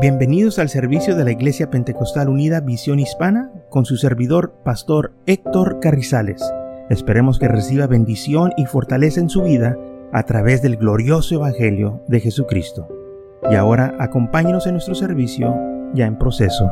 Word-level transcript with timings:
Bienvenidos 0.00 0.60
al 0.60 0.68
servicio 0.68 1.16
de 1.16 1.24
la 1.24 1.32
Iglesia 1.32 1.70
Pentecostal 1.70 2.28
Unida 2.28 2.60
Visión 2.60 3.00
Hispana 3.00 3.50
con 3.68 3.84
su 3.84 3.96
servidor, 3.96 4.54
Pastor 4.64 5.12
Héctor 5.26 5.80
Carrizales. 5.80 6.40
Esperemos 6.88 7.40
que 7.40 7.48
reciba 7.48 7.88
bendición 7.88 8.52
y 8.56 8.66
fortaleza 8.66 9.20
en 9.20 9.28
su 9.28 9.42
vida 9.42 9.76
a 10.12 10.22
través 10.22 10.62
del 10.62 10.76
glorioso 10.76 11.34
Evangelio 11.34 12.00
de 12.06 12.20
Jesucristo. 12.20 12.86
Y 13.50 13.56
ahora 13.56 13.96
acompáñenos 13.98 14.68
en 14.68 14.74
nuestro 14.74 14.94
servicio 14.94 15.52
ya 15.94 16.06
en 16.06 16.16
proceso. 16.16 16.70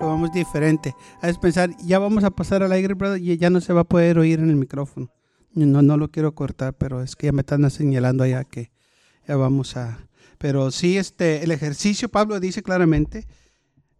Vamos 0.00 0.32
diferente. 0.32 0.94
A 1.20 1.30
pensar, 1.38 1.68
ya 1.84 1.98
vamos 1.98 2.24
a 2.24 2.30
pasar 2.30 2.62
al 2.62 2.72
aire, 2.72 2.94
y 3.18 3.36
ya 3.36 3.50
no 3.50 3.60
se 3.60 3.74
va 3.74 3.82
a 3.82 3.84
poder 3.84 4.18
oír 4.18 4.38
en 4.38 4.48
el 4.48 4.56
micrófono. 4.56 5.10
No, 5.52 5.82
no 5.82 5.96
lo 5.96 6.10
quiero 6.10 6.34
cortar, 6.34 6.74
pero 6.74 7.02
es 7.02 7.16
que 7.16 7.26
ya 7.26 7.32
me 7.32 7.40
están 7.40 7.68
señalando 7.70 8.24
allá 8.24 8.44
que 8.44 8.70
ya 9.26 9.36
vamos 9.36 9.76
a... 9.76 10.06
Pero 10.38 10.70
sí, 10.70 10.96
este, 10.96 11.42
el 11.42 11.50
ejercicio, 11.50 12.08
Pablo 12.08 12.40
dice 12.40 12.62
claramente, 12.62 13.26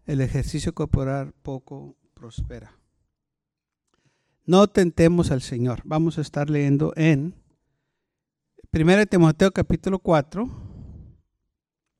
el 0.06 0.20
ejercicio 0.20 0.74
corporal 0.74 1.32
poco 1.42 1.96
prospera. 2.14 2.72
No 4.46 4.68
tentemos 4.68 5.30
al 5.30 5.42
Señor. 5.42 5.82
Vamos 5.84 6.18
a 6.18 6.22
estar 6.22 6.48
leyendo 6.48 6.92
en 6.96 7.34
1 8.72 9.06
Timoteo 9.06 9.52
capítulo 9.52 9.98
4. 9.98 10.48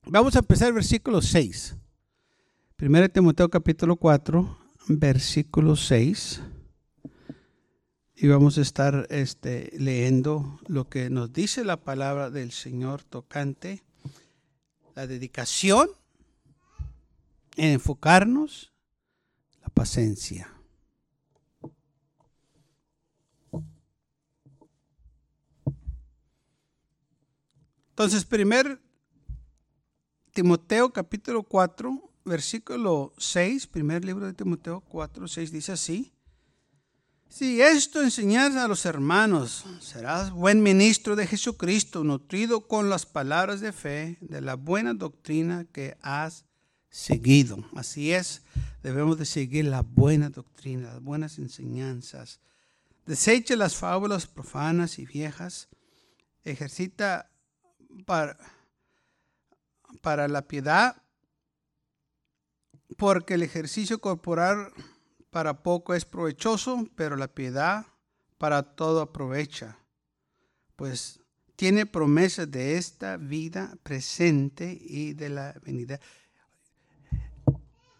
Vamos 0.07 0.37
a 0.37 0.39
empezar 0.39 0.73
versículo 0.73 1.21
6. 1.21 1.77
1 2.81 3.09
Timoteo 3.11 3.49
capítulo 3.51 3.97
4, 3.97 4.59
versículo 4.89 5.77
6 5.77 6.43
y 8.23 8.29
vamos 8.29 8.59
a 8.59 8.61
estar 8.61 9.07
este, 9.09 9.71
leyendo 9.79 10.61
lo 10.67 10.91
que 10.91 11.09
nos 11.09 11.33
dice 11.33 11.65
la 11.65 11.79
palabra 11.79 12.29
del 12.29 12.53
Señor 12.53 13.03
tocante 13.03 13.83
la 14.95 15.07
dedicación, 15.07 15.89
en 17.57 17.73
enfocarnos, 17.73 18.75
la 19.63 19.69
paciencia. 19.71 20.53
Entonces, 27.89 28.27
primer 28.27 28.83
Timoteo 30.35 30.93
capítulo 30.93 31.43
4, 31.43 32.13
versículo 32.27 33.15
6, 33.17 33.67
primer 33.69 34.05
libro 34.05 34.27
de 34.27 34.35
Timoteo 34.35 34.83
4, 34.83 35.27
6 35.27 35.53
dice 35.53 35.73
así. 35.73 36.13
Si 37.31 37.63
esto 37.63 38.03
enseñas 38.03 38.57
a 38.57 38.67
los 38.67 38.85
hermanos, 38.85 39.65
serás 39.81 40.33
buen 40.33 40.65
ministro 40.65 41.15
de 41.15 41.29
Jesucristo, 41.29 42.03
nutrido 42.03 42.67
con 42.67 42.91
las 42.91 43.07
palabras 43.07 43.61
de 43.61 43.71
fe 43.73 44.19
de 44.21 44.41
la 44.41 44.57
buena 44.57 44.95
doctrina 44.95 45.65
que 45.73 45.97
has 46.03 46.45
seguido. 46.91 47.65
Así 47.77 48.13
es, 48.13 48.43
debemos 48.83 49.17
de 49.17 49.27
seguir 49.27 49.67
la 49.67 49.83
buena 49.83 50.29
doctrina, 50.29 50.93
las 50.95 51.03
buenas 51.03 51.39
enseñanzas. 51.39 52.41
Deseche 53.07 53.55
las 53.55 53.77
fábulas 53.77 54.27
profanas 54.27 54.99
y 54.99 55.07
viejas. 55.07 55.69
Ejercita 56.43 57.31
para, 58.07 58.37
para 60.03 60.27
la 60.27 60.43
piedad, 60.43 61.01
porque 62.99 63.35
el 63.35 63.45
ejercicio 63.45 64.01
corporal 64.01 64.73
para 65.31 65.63
poco 65.63 65.95
es 65.95 66.05
provechoso, 66.05 66.87
pero 66.97 67.17
la 67.17 67.29
piedad 67.29 67.87
para 68.39 68.63
todo 68.63 69.01
aprovecha, 69.01 69.79
pues 70.77 71.21
tiene 71.57 71.87
promesas 71.87 72.51
de 72.51 72.79
esta 72.79 73.17
vida 73.17 73.77
presente 73.83 74.79
y 74.81 75.13
de 75.13 75.29
la 75.29 75.55
venida. 75.63 76.01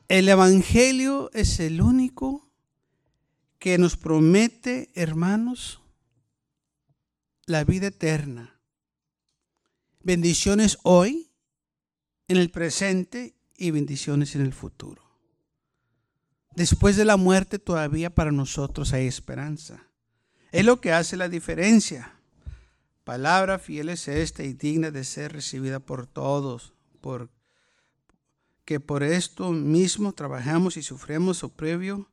El 0.09 0.29
Evangelio 0.29 1.31
es 1.35 1.61
el 1.61 1.83
único 1.83 2.51
que 3.59 3.77
nos 3.77 3.97
promete, 3.97 4.91
hermanos, 4.95 5.83
la 7.45 7.65
vida 7.65 7.89
eterna. 7.89 8.59
Bendiciones 10.03 10.79
hoy, 10.83 11.31
en 12.29 12.39
el 12.39 12.51
presente 12.51 13.37
y 13.57 13.71
bendiciones 13.71 14.35
en 14.35 14.41
el 14.41 14.55
futuro. 14.55 15.10
Después 16.55 16.97
de 16.97 17.05
la 17.05 17.17
muerte 17.17 17.59
todavía 17.59 18.15
para 18.15 18.33
nosotros 18.33 18.93
hay 18.93 19.07
esperanza. 19.07 19.87
Es 20.53 20.65
lo 20.65 20.81
que 20.81 20.93
hace 20.93 21.17
la 21.17 21.29
diferencia. 21.29 22.17
Palabra 23.05 23.59
fiel 23.59 23.89
es 23.89 24.09
esta 24.09 24.43
y 24.43 24.53
digna 24.53 24.91
de 24.91 25.05
ser 25.05 25.33
recibida 25.33 25.81
por 25.81 26.07
todos, 26.07 26.75
por, 27.01 27.31
que 28.65 28.81
por 28.81 29.03
esto 29.03 29.53
mismo 29.53 30.13
trabajamos 30.13 30.77
y 30.77 30.83
sufrimos 30.83 31.43
oprobio, 31.45 32.11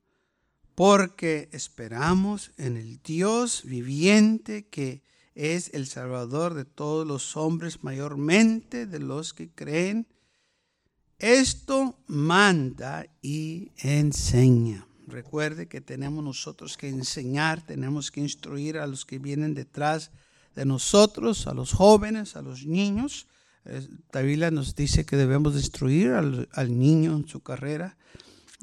porque 0.75 1.50
esperamos 1.52 2.52
en 2.58 2.78
el 2.78 3.02
Dios 3.02 3.64
viviente 3.66 4.68
que 4.68 5.04
es 5.34 5.72
el 5.74 5.88
Salvador 5.88 6.54
de 6.54 6.66
todos 6.66 7.06
los 7.06 7.38
hombres, 7.38 7.84
mayormente 7.84 8.86
de 8.86 9.00
los 9.00 9.34
que 9.34 9.50
creen 9.50 10.08
esto 11.19 12.00
manda 12.07 13.05
y 13.22 13.72
enseña. 13.78 14.88
Recuerde 15.07 15.67
que 15.67 15.81
tenemos 15.81 16.23
nosotros 16.23 16.78
que 16.78 16.89
enseñar, 16.89 17.66
tenemos 17.66 18.11
que 18.11 18.19
instruir 18.19 18.78
a 18.78 18.88
los 18.88 19.05
que 19.05 19.19
vienen 19.19 19.53
detrás 19.53 20.11
de 20.53 20.66
nosotros, 20.66 21.47
a 21.47 21.53
los 21.53 21.72
jóvenes, 21.72 22.35
a 22.35 22.41
los 22.41 22.66
niños. 22.66 23.27
La 24.11 24.22
Biblia 24.22 24.51
nos 24.51 24.75
dice 24.75 25.06
que 25.06 25.16
debemos 25.16 25.56
instruir 25.56 26.11
al, 26.11 26.77
niño 26.77 27.16
en 27.16 27.27
su 27.27 27.41
carrera, 27.41 27.97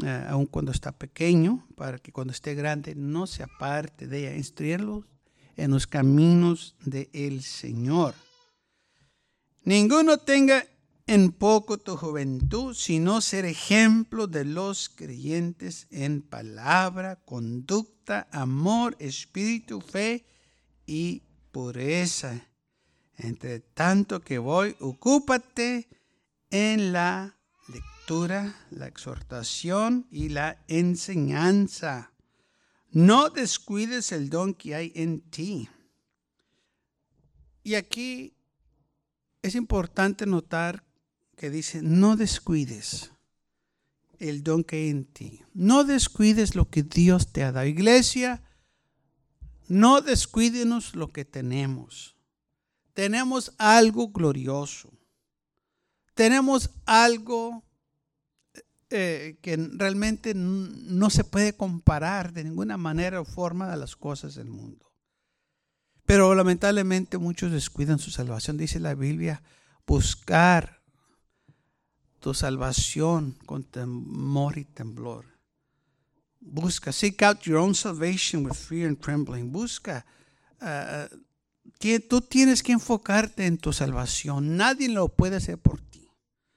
eh, 0.04 0.26
aun 0.28 0.47
cuando 0.47 0.72
está 0.72 0.93
pequeño, 0.93 1.66
para 1.76 1.98
que 1.98 2.12
cuando 2.12 2.32
esté 2.32 2.54
grande 2.54 2.94
no 2.94 3.26
se 3.26 3.43
aparte 3.43 4.06
de 4.06 4.20
ella. 4.20 4.37
Instruirlos 4.37 5.04
en 5.56 5.70
los 5.70 5.87
caminos 5.87 6.76
del 6.84 7.43
Señor. 7.43 8.14
Ninguno 9.62 10.19
tenga 10.19 10.66
en 11.06 11.32
poco 11.32 11.78
tu 11.78 11.97
juventud, 11.97 12.75
sino 12.75 13.20
ser 13.20 13.44
ejemplo 13.44 14.26
de 14.26 14.44
los 14.44 14.88
creyentes 14.88 15.87
en 15.91 16.22
palabra, 16.22 17.16
conducta, 17.25 18.26
amor, 18.32 18.97
espíritu, 18.98 19.81
fe 19.81 20.25
y 20.87 21.22
pureza. 21.53 22.48
Entre 23.16 23.60
tanto 23.60 24.20
que 24.20 24.38
voy, 24.38 24.76
ocúpate 24.81 25.88
en 26.50 26.93
la 26.93 27.37
lectura, 27.69 28.66
la 28.70 28.87
exhortación 28.87 30.06
y 30.10 30.31
la 30.31 30.64
enseñanza. 30.69 32.12
No 32.91 33.28
descuides 33.28 34.10
el 34.12 34.31
don 34.31 34.54
que 34.54 34.75
hay 34.75 34.93
en 34.94 35.20
ti. 35.20 35.69
Y 37.62 37.75
aquí 37.75 38.37
es 39.43 39.54
importante 39.54 40.26
notar 40.26 40.84
que 41.34 41.50
dice, 41.50 41.83
no 41.83 42.17
descuides 42.17 43.12
el 44.19 44.43
don 44.43 44.65
que 44.65 44.77
hay 44.77 44.89
en 44.91 45.05
ti. 45.05 45.43
No 45.53 45.84
descuides 45.84 46.55
lo 46.55 46.69
que 46.69 46.83
Dios 46.83 47.33
te 47.33 47.43
ha 47.43 47.53
dado. 47.53 47.67
Iglesia, 47.67 48.43
no 49.69 50.00
descuídenos 50.00 50.94
lo 50.94 51.12
que 51.12 51.25
tenemos. 51.25 52.17
Tenemos 52.93 53.53
algo 53.59 54.09
glorioso. 54.09 54.91
Tenemos 56.15 56.71
algo 56.87 57.65
eh, 58.91 59.39
que 59.43 59.56
realmente 59.56 60.34
no 60.34 61.11
se 61.11 61.25
puede 61.25 61.56
comparar 61.56 62.33
de 62.33 62.44
ninguna 62.44 62.77
manera 62.77 63.21
o 63.21 63.25
forma 63.25 63.73
a 63.73 63.77
las 63.77 63.97
cosas 63.97 64.37
del 64.37 64.49
mundo. 64.49 64.93
Pero 66.06 66.35
lamentablemente 66.35 67.19
muchos 67.19 67.50
descuidan 67.50 67.99
su 67.99 68.11
salvación. 68.11 68.56
Dice 68.56 68.79
la 68.79 68.94
Biblia, 68.94 69.43
buscar 69.87 70.74
tu 72.25 72.32
salvación 72.32 73.37
con 73.44 73.65
temor 73.65 74.56
y 74.56 74.65
temblor. 74.65 75.26
Busca, 76.41 76.91
seek 76.91 77.23
out 77.23 77.43
your 77.43 77.59
own 77.59 77.75
salvation 77.75 78.47
with 78.47 78.55
fear 78.55 78.88
and 78.88 78.99
trembling. 78.99 79.53
Busca. 79.53 80.06
Uh, 80.59 81.06
tú 82.09 82.23
tienes 82.23 82.62
que 82.62 82.73
enfocarte 82.73 83.44
en 83.44 83.59
tu 83.59 83.75
salvación. 83.75 84.56
Nadie 84.56 84.88
lo 84.88 85.11
puede 85.11 85.37
hacer 85.37 85.59
por 85.59 85.82
ti. 85.82 86.09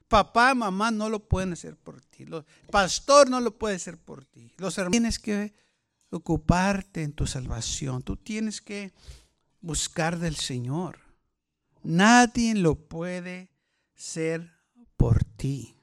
Papá, 0.07 0.55
mamá 0.55 0.89
no 0.89 1.09
lo 1.09 1.27
pueden 1.27 1.51
hacer 1.51 1.75
por 1.75 1.99
ti. 1.99 2.25
Pastor 2.71 3.29
no 3.29 3.41
lo 3.41 3.57
puede 3.57 3.75
hacer 3.75 3.97
por 3.97 4.23
ti. 4.23 4.53
Los 4.55 4.77
hermanos 4.77 4.93
tienes 4.93 5.19
que 5.19 5.53
ocuparte 6.11 7.03
en 7.03 7.11
tu 7.11 7.27
salvación. 7.27 8.03
Tú 8.03 8.15
tienes 8.15 8.61
que 8.61 8.93
buscar 9.59 10.17
del 10.17 10.37
Señor. 10.37 10.97
Nadie 11.83 12.55
lo 12.55 12.75
puede 12.75 13.51
ser 13.95 14.56
por 14.97 15.23
ti, 15.23 15.75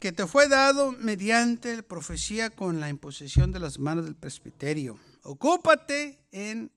que 0.00 0.12
te 0.12 0.26
fue 0.26 0.48
dado 0.48 0.92
mediante 0.92 1.76
la 1.76 1.82
profecía 1.82 2.50
con 2.50 2.80
la 2.80 2.88
imposición 2.88 3.52
de 3.52 3.60
las 3.60 3.78
manos 3.78 4.04
del 4.04 4.16
presbiterio. 4.16 4.98
Ocúpate 5.22 6.18
en 6.32 6.72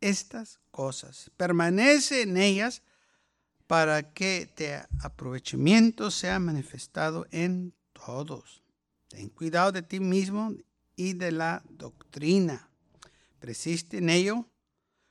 estas 0.00 0.60
cosas. 0.70 1.30
Permanece 1.36 2.22
en 2.22 2.36
ellas 2.36 2.82
para 3.66 4.12
que 4.12 4.50
te 4.54 4.82
aprovechamiento 5.00 6.10
sea 6.10 6.38
manifestado 6.38 7.26
en 7.30 7.74
todos. 7.92 8.62
Ten 9.08 9.28
cuidado 9.28 9.72
de 9.72 9.82
ti 9.82 10.00
mismo 10.00 10.54
y 10.96 11.14
de 11.14 11.32
la 11.32 11.62
doctrina. 11.70 12.68
Persiste 13.38 13.98
en 13.98 14.10
ello, 14.10 14.48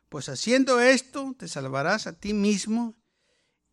pues 0.10 0.30
haciendo 0.30 0.80
esto 0.80 1.36
te 1.38 1.48
salvarás 1.48 2.08
a 2.08 2.14
ti 2.14 2.34
mismo 2.34 2.96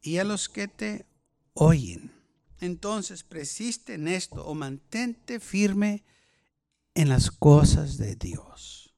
y 0.03 0.19
a 0.19 0.25
los 0.25 0.49
que 0.49 0.69
te 0.69 1.07
oyen. 1.55 2.13
Entonces, 2.61 3.23
persiste 3.23 3.95
en 3.95 4.09
esto 4.09 4.45
o 4.45 4.55
mantente 4.55 5.41
firme 5.41 6.05
en 6.95 7.09
las 7.09 7.31
cosas 7.31 7.97
de 7.97 8.17
Dios. 8.17 8.95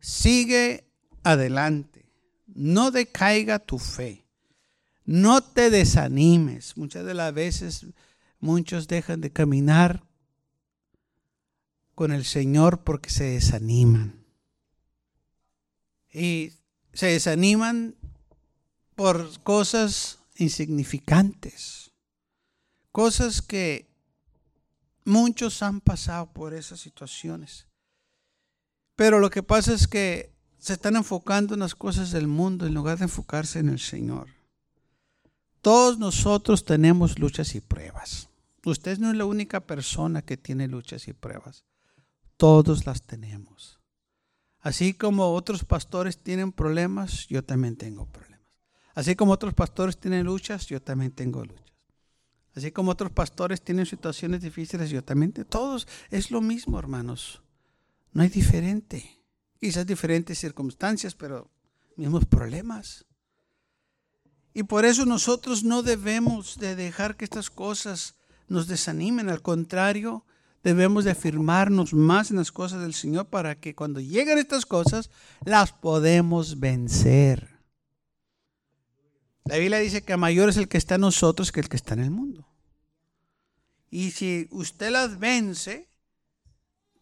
Sigue 0.00 0.84
adelante. 1.22 2.06
No 2.46 2.90
decaiga 2.90 3.58
tu 3.58 3.78
fe. 3.78 4.24
No 5.04 5.42
te 5.42 5.70
desanimes. 5.70 6.76
Muchas 6.76 7.04
de 7.04 7.14
las 7.14 7.34
veces 7.34 7.86
muchos 8.40 8.88
dejan 8.88 9.20
de 9.20 9.32
caminar 9.32 10.04
con 11.94 12.12
el 12.12 12.24
Señor 12.24 12.82
porque 12.82 13.10
se 13.10 13.24
desaniman. 13.24 14.24
Y 16.12 16.52
se 16.92 17.06
desaniman 17.06 17.96
por 18.94 19.40
cosas 19.42 20.18
insignificantes. 20.36 21.92
Cosas 22.92 23.42
que 23.42 23.88
muchos 25.04 25.62
han 25.62 25.80
pasado 25.80 26.32
por 26.32 26.54
esas 26.54 26.80
situaciones. 26.80 27.66
Pero 28.96 29.18
lo 29.18 29.30
que 29.30 29.42
pasa 29.42 29.72
es 29.74 29.88
que 29.88 30.32
se 30.58 30.74
están 30.74 30.96
enfocando 30.96 31.54
en 31.54 31.60
las 31.60 31.74
cosas 31.74 32.10
del 32.10 32.26
mundo 32.26 32.66
en 32.66 32.74
lugar 32.74 32.98
de 32.98 33.04
enfocarse 33.04 33.58
en 33.58 33.68
el 33.68 33.80
Señor. 33.80 34.28
Todos 35.60 35.98
nosotros 35.98 36.64
tenemos 36.64 37.18
luchas 37.18 37.54
y 37.54 37.60
pruebas. 37.60 38.28
Usted 38.64 38.98
no 38.98 39.10
es 39.10 39.16
la 39.16 39.24
única 39.24 39.60
persona 39.60 40.22
que 40.22 40.36
tiene 40.36 40.68
luchas 40.68 41.08
y 41.08 41.12
pruebas. 41.12 41.64
Todos 42.36 42.86
las 42.86 43.02
tenemos. 43.02 43.80
Así 44.60 44.94
como 44.94 45.34
otros 45.34 45.64
pastores 45.64 46.18
tienen 46.18 46.50
problemas, 46.50 47.26
yo 47.28 47.44
también 47.44 47.76
tengo 47.76 48.06
problemas. 48.06 48.33
Así 48.94 49.16
como 49.16 49.32
otros 49.32 49.54
pastores 49.54 49.98
tienen 49.98 50.24
luchas, 50.24 50.66
yo 50.66 50.80
también 50.80 51.10
tengo 51.10 51.44
luchas. 51.44 51.64
Así 52.54 52.70
como 52.70 52.92
otros 52.92 53.10
pastores 53.10 53.62
tienen 53.62 53.86
situaciones 53.86 54.40
difíciles, 54.40 54.90
yo 54.90 55.02
también. 55.02 55.32
Todos 55.32 55.88
es 56.10 56.30
lo 56.30 56.40
mismo, 56.40 56.78
hermanos. 56.78 57.42
No 58.12 58.22
hay 58.22 58.28
diferente. 58.28 59.20
Quizás 59.58 59.86
diferentes 59.86 60.38
circunstancias, 60.38 61.14
pero 61.14 61.50
mismos 61.96 62.24
problemas. 62.26 63.04
Y 64.52 64.62
por 64.62 64.84
eso 64.84 65.04
nosotros 65.04 65.64
no 65.64 65.82
debemos 65.82 66.58
de 66.58 66.76
dejar 66.76 67.16
que 67.16 67.24
estas 67.24 67.50
cosas 67.50 68.14
nos 68.46 68.68
desanimen. 68.68 69.28
Al 69.28 69.42
contrario, 69.42 70.24
debemos 70.62 71.04
de 71.04 71.10
afirmarnos 71.10 71.92
más 71.92 72.30
en 72.30 72.36
las 72.36 72.52
cosas 72.52 72.82
del 72.82 72.94
Señor 72.94 73.26
para 73.26 73.56
que 73.56 73.74
cuando 73.74 73.98
lleguen 73.98 74.38
estas 74.38 74.64
cosas 74.64 75.10
las 75.44 75.72
podemos 75.72 76.60
vencer. 76.60 77.53
La 79.44 79.56
Biblia 79.58 79.78
dice 79.78 80.02
que 80.02 80.16
mayor 80.16 80.48
es 80.48 80.56
el 80.56 80.68
que 80.68 80.78
está 80.78 80.94
en 80.94 81.02
nosotros 81.02 81.52
que 81.52 81.60
el 81.60 81.68
que 81.68 81.76
está 81.76 81.94
en 81.94 82.00
el 82.00 82.10
mundo. 82.10 82.46
Y 83.90 84.10
si 84.10 84.48
usted 84.50 84.90
las 84.90 85.18
vence, 85.18 85.88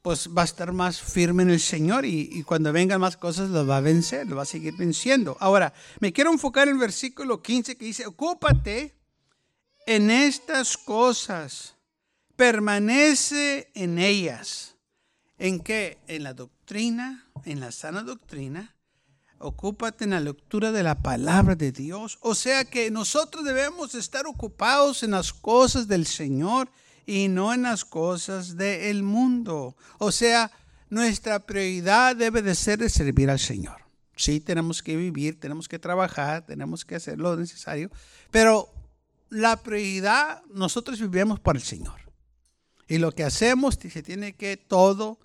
pues 0.03 0.29
va 0.37 0.43
a 0.43 0.45
estar 0.45 0.73
más 0.73 1.01
firme 1.01 1.45
en 1.45 1.51
el 1.51 1.61
Señor 1.61 2.05
y, 2.05 2.43
cuando 2.43 2.73
vengan 2.73 3.01
más 3.01 3.17
cosas 3.17 3.51
las 3.51 3.69
va 3.69 3.77
a 3.77 3.81
vencer, 3.81 4.27
lo 4.27 4.37
va 4.37 4.43
a 4.43 4.47
seguir 4.47 4.77
venciendo. 4.77 5.37
Ahora, 5.39 5.73
me 6.01 6.13
quiero 6.13 6.33
enfocar 6.33 6.67
en 6.67 6.75
el 6.75 6.81
versículo 6.81 7.41
15 7.41 7.77
que 7.77 7.85
dice, 7.85 8.07
ocúpate 8.07 8.95
en 9.87 10.11
estas 10.11 10.77
cosas 10.77 11.77
permanece 12.35 13.71
en 13.75 13.99
ellas. 13.99 14.75
¿En 15.39 15.61
qué? 15.61 15.99
En 16.09 16.25
la 16.25 16.35
doctrina, 16.35 17.25
en 17.45 17.61
la 17.61 17.71
sana 17.71 18.03
doctrina. 18.03 18.75
Ocúpate 19.43 20.05
en 20.05 20.11
la 20.11 20.21
lectura 20.21 20.73
de 20.73 20.83
la 20.83 21.03
palabra 21.03 21.55
de 21.55 21.73
Dios. 21.73 22.19
O 22.21 22.35
sea 22.35 22.65
que 22.65 22.91
nosotros 22.91 23.45
debemos 23.45 23.95
estar 23.95 24.27
ocupados 24.27 25.03
en 25.03 25.11
las 25.13 25.33
cosas 25.33 25.89
del 25.89 26.07
Señor 26.07 26.71
y 27.07 27.29
no 27.29 27.53
en 27.53 27.63
las 27.63 27.85
cosas 27.85 28.57
del 28.57 29.03
mundo. 29.03 29.77
O 29.99 30.13
sea, 30.13 30.51
nuestra 30.91 31.41
prioridad 31.41 32.15
debe 32.17 32.43
de 32.43 32.55
ser 32.55 32.79
de 32.79 32.89
servir 32.89 33.31
al 33.31 33.39
Señor. 33.39 33.83
Sí, 34.17 34.41
tenemos 34.41 34.83
que 34.83 34.97
vivir, 34.97 35.41
tenemos 35.41 35.69
que 35.69 35.79
trabajar, 35.79 36.47
tenemos 36.47 36.85
que 36.85 36.97
hacer 36.97 37.19
lo 37.19 37.37
necesario, 37.37 37.91
pero 38.31 38.73
la 39.31 39.57
prioridad 39.63 40.43
nosotros 40.53 41.01
vivimos 41.01 41.41
para 41.41 41.59
el 41.59 41.65
Señor. 41.65 42.01
Y 42.87 42.99
lo 42.99 43.13
que 43.13 43.25
hacemos 43.25 43.79
se 43.81 44.03
tiene 44.03 44.35
que 44.35 44.57
todo 44.57 45.19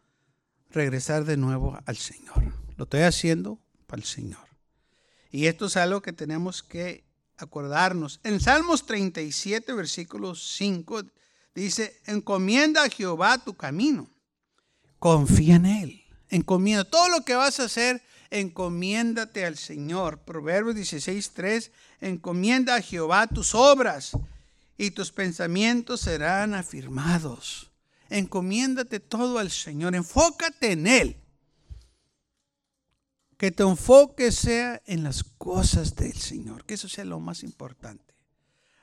regresar 0.72 1.26
de 1.26 1.38
nuevo 1.38 1.78
al 1.86 1.98
Señor. 1.98 2.54
Lo 2.78 2.86
estoy 2.86 3.02
haciendo 3.02 3.60
para 3.88 4.02
el 4.02 4.08
Señor. 4.08 4.46
Y 5.32 5.48
esto 5.48 5.66
es 5.66 5.78
algo 5.78 6.02
que 6.02 6.14
tenemos 6.14 6.62
que 6.62 7.04
acordarnos. 7.38 8.20
En 8.24 8.40
Salmos 8.40 8.86
37, 8.86 9.74
versículo 9.74 10.36
5, 10.36 11.04
dice, 11.56 12.00
encomienda 12.06 12.84
a 12.84 12.90
Jehová 12.90 13.38
tu 13.38 13.56
camino. 13.56 14.10
Confía 15.00 15.56
en 15.56 15.66
Él. 15.66 16.04
Encomienda. 16.30 16.84
Todo 16.84 17.10
lo 17.10 17.24
que 17.24 17.36
vas 17.36 17.60
a 17.60 17.66
hacer, 17.66 18.02
encomiéndate 18.30 19.46
al 19.46 19.58
Señor. 19.58 20.20
Proverbios 20.20 20.76
16, 20.76 21.32
3, 21.34 21.72
encomienda 22.02 22.76
a 22.76 22.82
Jehová 22.82 23.28
tus 23.28 23.56
obras 23.56 24.12
y 24.78 24.92
tus 24.92 25.12
pensamientos 25.12 26.02
serán 26.02 26.54
afirmados. 26.54 27.72
Encomiéndate 28.10 29.00
todo 29.00 29.40
al 29.40 29.52
Señor, 29.52 29.96
enfócate 29.96 30.72
en 30.72 30.88
Él. 30.88 31.18
Que 33.38 33.52
tu 33.52 33.70
enfoque 33.70 34.32
sea 34.32 34.82
en 34.86 35.04
las 35.04 35.24
cosas 35.24 35.96
del 35.96 36.14
Señor, 36.14 36.66
que 36.66 36.74
eso 36.74 36.90
sea 36.90 37.06
lo 37.06 37.20
más 37.20 37.44
importante. 37.44 38.14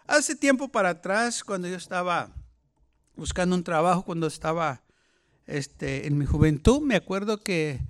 Hace 0.06 0.36
tiempo 0.36 0.68
para 0.68 0.90
atrás, 0.90 1.42
cuando 1.42 1.66
yo 1.66 1.76
estaba 1.76 2.30
buscando 3.16 3.56
un 3.56 3.64
trabajo, 3.64 4.04
cuando 4.04 4.26
estaba 4.26 4.82
este, 5.46 6.06
en 6.06 6.18
mi 6.18 6.26
juventud, 6.26 6.80
me 6.80 6.96
acuerdo 6.96 7.38
que 7.38 7.80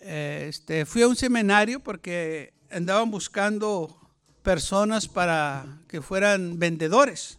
eh, 0.00 0.46
este, 0.48 0.86
fui 0.86 1.02
a 1.02 1.08
un 1.08 1.16
seminario 1.16 1.80
porque 1.80 2.54
andaban 2.70 3.10
buscando 3.10 3.98
personas 4.42 5.08
para 5.08 5.80
que 5.88 6.00
fueran 6.00 6.58
vendedores. 6.58 7.38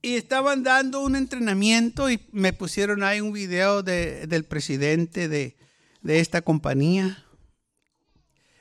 Y 0.00 0.16
estaban 0.16 0.62
dando 0.62 1.00
un 1.00 1.14
entrenamiento 1.14 2.10
y 2.10 2.20
me 2.32 2.52
pusieron 2.52 3.04
ahí 3.04 3.20
un 3.20 3.32
video 3.32 3.82
del 3.82 4.44
presidente 4.44 5.28
de, 5.28 5.56
de 6.02 6.20
esta 6.20 6.42
compañía. 6.42 7.24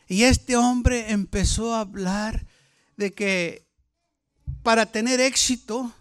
Y 0.08 0.24
este 0.24 0.56
hombre 0.56 1.12
empezó 1.12 1.74
a 1.74 1.82
hablar 1.82 2.46
de 2.98 3.14
que 3.14 3.68
para 4.64 4.86
tener 4.86 5.20
éxito 5.20 5.94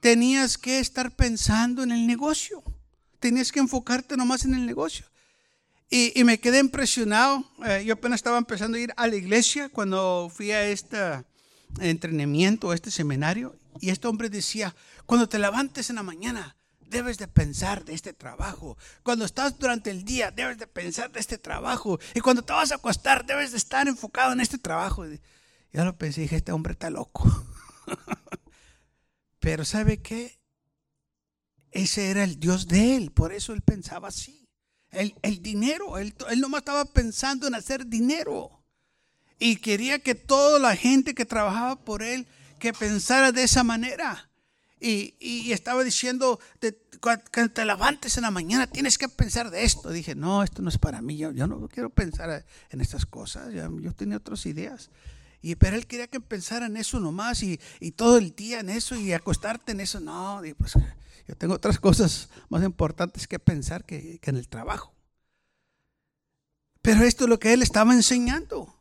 tenías 0.00 0.58
que 0.58 0.80
estar 0.80 1.14
pensando 1.14 1.82
en 1.82 1.92
el 1.92 2.06
negocio. 2.06 2.62
Tenías 3.20 3.52
que 3.52 3.60
enfocarte 3.60 4.16
nomás 4.16 4.44
en 4.44 4.54
el 4.54 4.66
negocio. 4.66 5.06
Y, 5.88 6.24
me 6.24 6.40
quedé 6.40 6.58
impresionado. 6.58 7.44
Eh, 7.66 7.84
yo 7.86 7.94
apenas 7.94 8.18
estaba 8.18 8.38
empezando 8.38 8.78
a 8.78 8.80
ir 8.80 8.94
a 8.96 9.06
la 9.06 9.14
iglesia 9.14 9.68
cuando 9.68 10.32
fui 10.34 10.50
a 10.50 10.66
este 10.66 11.22
entrenamiento, 11.80 12.70
a 12.70 12.74
este 12.74 12.90
seminario. 12.90 13.54
Y 13.78 13.90
este 13.90 14.08
hombre 14.08 14.30
decía, 14.30 14.74
cuando 15.04 15.28
te 15.28 15.38
levantes 15.38 15.90
en 15.90 15.96
la 15.96 16.02
mañana, 16.02 16.56
debes 16.92 17.18
de 17.18 17.26
pensar 17.26 17.84
de 17.84 17.94
este 17.94 18.12
trabajo. 18.12 18.78
Cuando 19.02 19.24
estás 19.24 19.58
durante 19.58 19.90
el 19.90 20.04
día, 20.04 20.30
debes 20.30 20.58
de 20.58 20.68
pensar 20.68 21.10
de 21.10 21.18
este 21.18 21.38
trabajo. 21.38 21.98
Y 22.14 22.20
cuando 22.20 22.42
te 22.42 22.52
vas 22.52 22.70
a 22.70 22.76
acostar, 22.76 23.26
debes 23.26 23.50
de 23.50 23.58
estar 23.58 23.88
enfocado 23.88 24.32
en 24.32 24.40
este 24.40 24.58
trabajo. 24.58 25.04
Y 25.06 25.20
yo 25.72 25.84
lo 25.84 25.96
pensé, 25.96 26.20
dije, 26.20 26.36
este 26.36 26.52
hombre 26.52 26.74
está 26.74 26.90
loco. 26.90 27.24
Pero 29.40 29.64
¿sabe 29.64 30.00
qué? 30.00 30.38
Ese 31.72 32.10
era 32.10 32.22
el 32.22 32.38
Dios 32.38 32.68
de 32.68 32.96
él, 32.96 33.10
por 33.10 33.32
eso 33.32 33.52
él 33.52 33.62
pensaba 33.62 34.08
así 34.08 34.42
el, 34.92 35.42
dinero. 35.42 35.98
Él, 35.98 36.14
él 36.30 36.40
nomás 36.40 36.60
estaba 36.60 36.84
pensando 36.84 37.46
en 37.46 37.54
hacer 37.54 37.86
dinero. 37.86 38.62
Y 39.38 39.56
quería 39.56 39.98
que 39.98 40.14
toda 40.14 40.58
la 40.58 40.76
gente 40.76 41.14
que 41.14 41.24
trabajaba 41.24 41.76
por 41.76 42.02
él, 42.02 42.26
que 42.58 42.72
pensara 42.72 43.32
de 43.32 43.42
esa 43.42 43.64
manera. 43.64 44.30
Y, 44.84 45.52
estaba 45.52 45.84
diciendo, 45.84 46.40
cuando 47.00 47.52
te 47.52 47.64
levantes 47.64 48.16
en 48.16 48.24
la 48.24 48.32
mañana 48.32 48.66
tienes 48.66 48.98
que 48.98 49.08
pensar 49.08 49.50
de 49.50 49.62
esto. 49.62 49.90
Dije, 49.90 50.16
no, 50.16 50.42
esto 50.42 50.60
no 50.60 50.70
es 50.70 50.78
para 50.78 51.00
mí, 51.00 51.16
yo, 51.16 51.32
no 51.32 51.68
quiero 51.68 51.90
pensar 51.90 52.44
en 52.70 52.80
estas 52.80 53.06
cosas, 53.06 53.52
yo, 53.52 53.92
tenía 53.94 54.16
otras 54.16 54.44
ideas. 54.46 54.90
Y, 55.40 55.54
pero 55.54 55.76
él 55.76 55.86
quería 55.86 56.08
que 56.08 56.20
pensara 56.20 56.66
en 56.66 56.76
eso 56.76 56.98
nomás 56.98 57.42
y, 57.42 57.60
y 57.80 57.92
todo 57.92 58.18
el 58.18 58.34
día 58.34 58.60
en 58.60 58.70
eso 58.70 58.96
y 58.96 59.12
acostarte 59.12 59.72
en 59.72 59.80
eso. 59.80 60.00
No, 60.00 60.40
pues 60.58 60.74
yo 61.28 61.36
tengo 61.36 61.54
otras 61.54 61.78
cosas 61.78 62.28
más 62.48 62.64
importantes 62.64 63.28
que 63.28 63.38
pensar 63.38 63.84
que, 63.84 64.18
en 64.20 64.36
el 64.36 64.48
trabajo. 64.48 64.92
Pero 66.80 67.04
esto 67.04 67.24
es 67.24 67.30
lo 67.30 67.38
que 67.38 67.52
él 67.52 67.62
estaba 67.62 67.92
enseñando. 67.92 68.74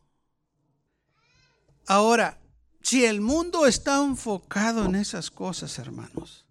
Ahora, 1.85 2.40
si 2.81 3.05
el 3.05 3.21
mundo 3.21 3.67
está 3.67 4.03
enfocado 4.03 4.85
en 4.85 4.95
esas 4.95 5.29
cosas, 5.29 5.77
hermanos, 5.79 6.45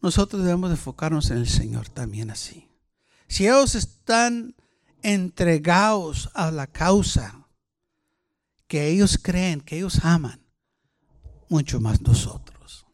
nosotros 0.00 0.44
debemos 0.44 0.70
enfocarnos 0.70 1.30
en 1.30 1.38
el 1.38 1.48
Señor 1.48 1.88
también 1.88 2.30
así. 2.30 2.68
Si 3.28 3.46
ellos 3.46 3.74
están 3.74 4.54
entregados 5.02 6.30
a 6.34 6.50
la 6.50 6.66
causa 6.66 7.46
que 8.68 8.88
ellos 8.88 9.18
creen, 9.20 9.60
que 9.60 9.76
ellos 9.76 10.04
aman, 10.04 10.40
mucho 11.48 11.80
más 11.80 12.00
nosotros. 12.02 12.86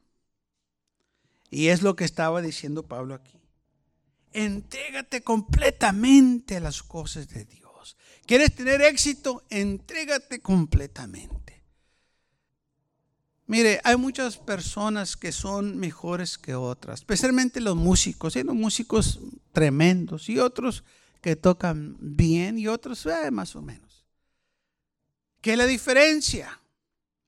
Y 1.50 1.68
es 1.68 1.82
lo 1.82 1.96
que 1.96 2.04
estaba 2.04 2.40
diciendo 2.40 2.82
Pablo 2.86 3.14
aquí. 3.14 3.38
Entrégate 4.32 5.22
completamente 5.22 6.56
a 6.56 6.60
las 6.60 6.82
cosas 6.82 7.28
de 7.28 7.44
Dios. 7.44 7.96
¿Quieres 8.26 8.54
tener 8.54 8.80
éxito? 8.80 9.44
Entrégate 9.50 10.40
completamente. 10.40 11.51
Mire, 13.46 13.80
hay 13.84 13.96
muchas 13.96 14.36
personas 14.36 15.16
que 15.16 15.32
son 15.32 15.76
mejores 15.76 16.38
que 16.38 16.54
otras, 16.54 17.00
especialmente 17.00 17.60
los 17.60 17.76
músicos. 17.76 18.36
Hay 18.36 18.42
unos 18.42 18.56
músicos 18.56 19.20
tremendos 19.52 20.28
y 20.28 20.38
otros 20.38 20.84
que 21.20 21.36
tocan 21.36 21.96
bien 22.00 22.58
y 22.58 22.68
otros 22.68 23.04
eh, 23.06 23.30
más 23.30 23.54
o 23.56 23.62
menos. 23.62 24.04
¿Qué 25.40 25.52
es 25.52 25.58
la 25.58 25.66
diferencia? 25.66 26.60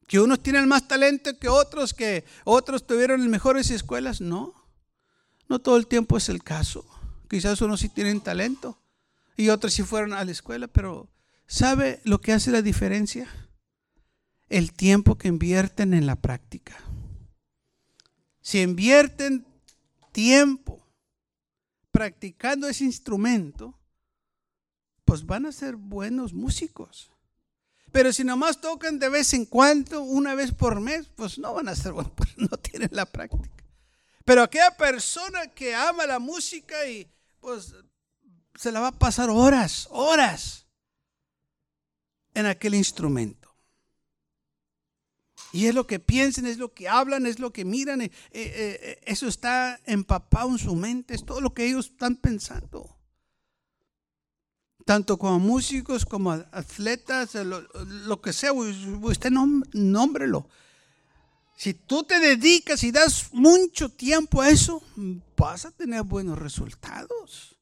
Que 0.07 0.21
unos 0.21 0.43
tienen 0.43 0.69
más 0.69 0.87
talento 0.87 1.37
que 1.39 1.49
otros, 1.49 1.93
que 1.93 2.25
otros 2.45 2.87
tuvieron 2.87 3.29
mejores 3.29 3.71
escuelas. 3.71 4.21
No, 4.21 4.55
no 5.49 5.59
todo 5.59 5.77
el 5.77 5.87
tiempo 5.87 6.17
es 6.17 6.29
el 6.29 6.43
caso. 6.43 6.87
Quizás 7.29 7.61
unos 7.61 7.81
sí 7.81 7.89
tienen 7.89 8.21
talento 8.21 8.79
y 9.37 9.49
otros 9.49 9.75
sí 9.75 9.83
fueron 9.83 10.13
a 10.13 10.25
la 10.25 10.31
escuela, 10.31 10.69
pero 10.69 11.09
¿sabe 11.47 12.01
lo 12.05 12.21
que 12.21 12.33
hace 12.33 12.51
la 12.51 12.63
diferencia? 12.63 13.29
El 14.49 14.73
tiempo 14.73 15.17
que 15.17 15.29
invierten 15.29 15.95
en 15.95 16.07
la 16.07 16.17
práctica. 16.17 16.77
Si 18.41 18.61
invierten 18.61 19.47
tiempo 20.13 20.87
practicando 21.91 22.69
ese 22.69 22.85
instrumento, 22.85 23.79
pues 25.05 25.25
van 25.25 25.47
a 25.47 25.53
ser 25.53 25.77
buenos 25.77 26.33
músicos. 26.33 27.11
Pero 27.93 28.13
si 28.13 28.25
nomás 28.25 28.61
tocan 28.61 28.99
de 28.99 29.09
vez 29.09 29.33
en 29.35 29.47
cuando, 29.47 30.03
una 30.03 30.35
vez 30.35 30.53
por 30.53 30.81
mes, 30.81 31.07
pues 31.15 31.39
no 31.39 31.55
van 31.55 31.69
a 31.69 31.77
ser 31.77 31.93
buenos, 31.93 32.13
porque 32.17 32.35
no 32.37 32.57
tienen 32.59 32.91
la 32.93 33.07
práctica. 33.07 33.51
Pero 34.25 34.43
aquella 34.43 34.77
persona 34.77 35.47
que 35.49 35.75
ama 35.75 36.07
la 36.07 36.19
música 36.19 36.87
y 36.89 37.09
pues 37.41 37.75
se 38.55 38.73
la 38.73 38.81
va 38.81 38.89
a 38.89 38.99
pasar 38.99 39.31
horas, 39.31 39.87
horas 39.91 40.67
en 42.33 42.47
aquel 42.47 42.75
instrumento. 42.75 43.54
Y 45.53 45.67
es 45.67 45.75
lo 45.75 45.87
que 45.87 46.01
piensan, 46.01 46.47
es 46.47 46.59
lo 46.59 46.73
que 46.73 46.89
hablan, 46.89 47.27
es 47.27 47.39
lo 47.39 47.53
que 47.53 47.65
miran. 47.65 48.01
Eh, 48.01 48.11
eh, 48.33 48.33
eh, 48.33 49.01
eso 49.05 49.29
está 49.29 49.81
empapado 49.87 50.51
en 50.51 50.59
su 50.59 50.75
mente, 50.75 51.15
es 51.15 51.25
todo 51.25 51.41
lo 51.41 51.55
que 51.55 51.67
ellos 51.67 51.87
están 51.87 52.17
pensando. 52.17 52.97
Tanto 54.85 55.17
como 55.17 55.39
músicos, 55.39 56.05
como 56.05 56.33
atletas, 56.33 57.35
lo, 57.35 58.21
que 58.21 58.33
sea, 58.33 58.53
usted 58.53 59.31
nómbrelo. 59.31 60.49
Si 61.57 61.73
tú 61.73 62.03
te 62.03 62.19
dedicas 62.19 62.83
y 62.83 62.91
das 62.91 63.33
mucho 63.33 63.89
tiempo 63.89 64.43
a 64.43 64.51
eso, 64.51 64.83
vas 65.37 65.65
a 65.65 65.71
tener 65.71 66.03
buenos 66.03 66.39
resultados. 66.39 67.57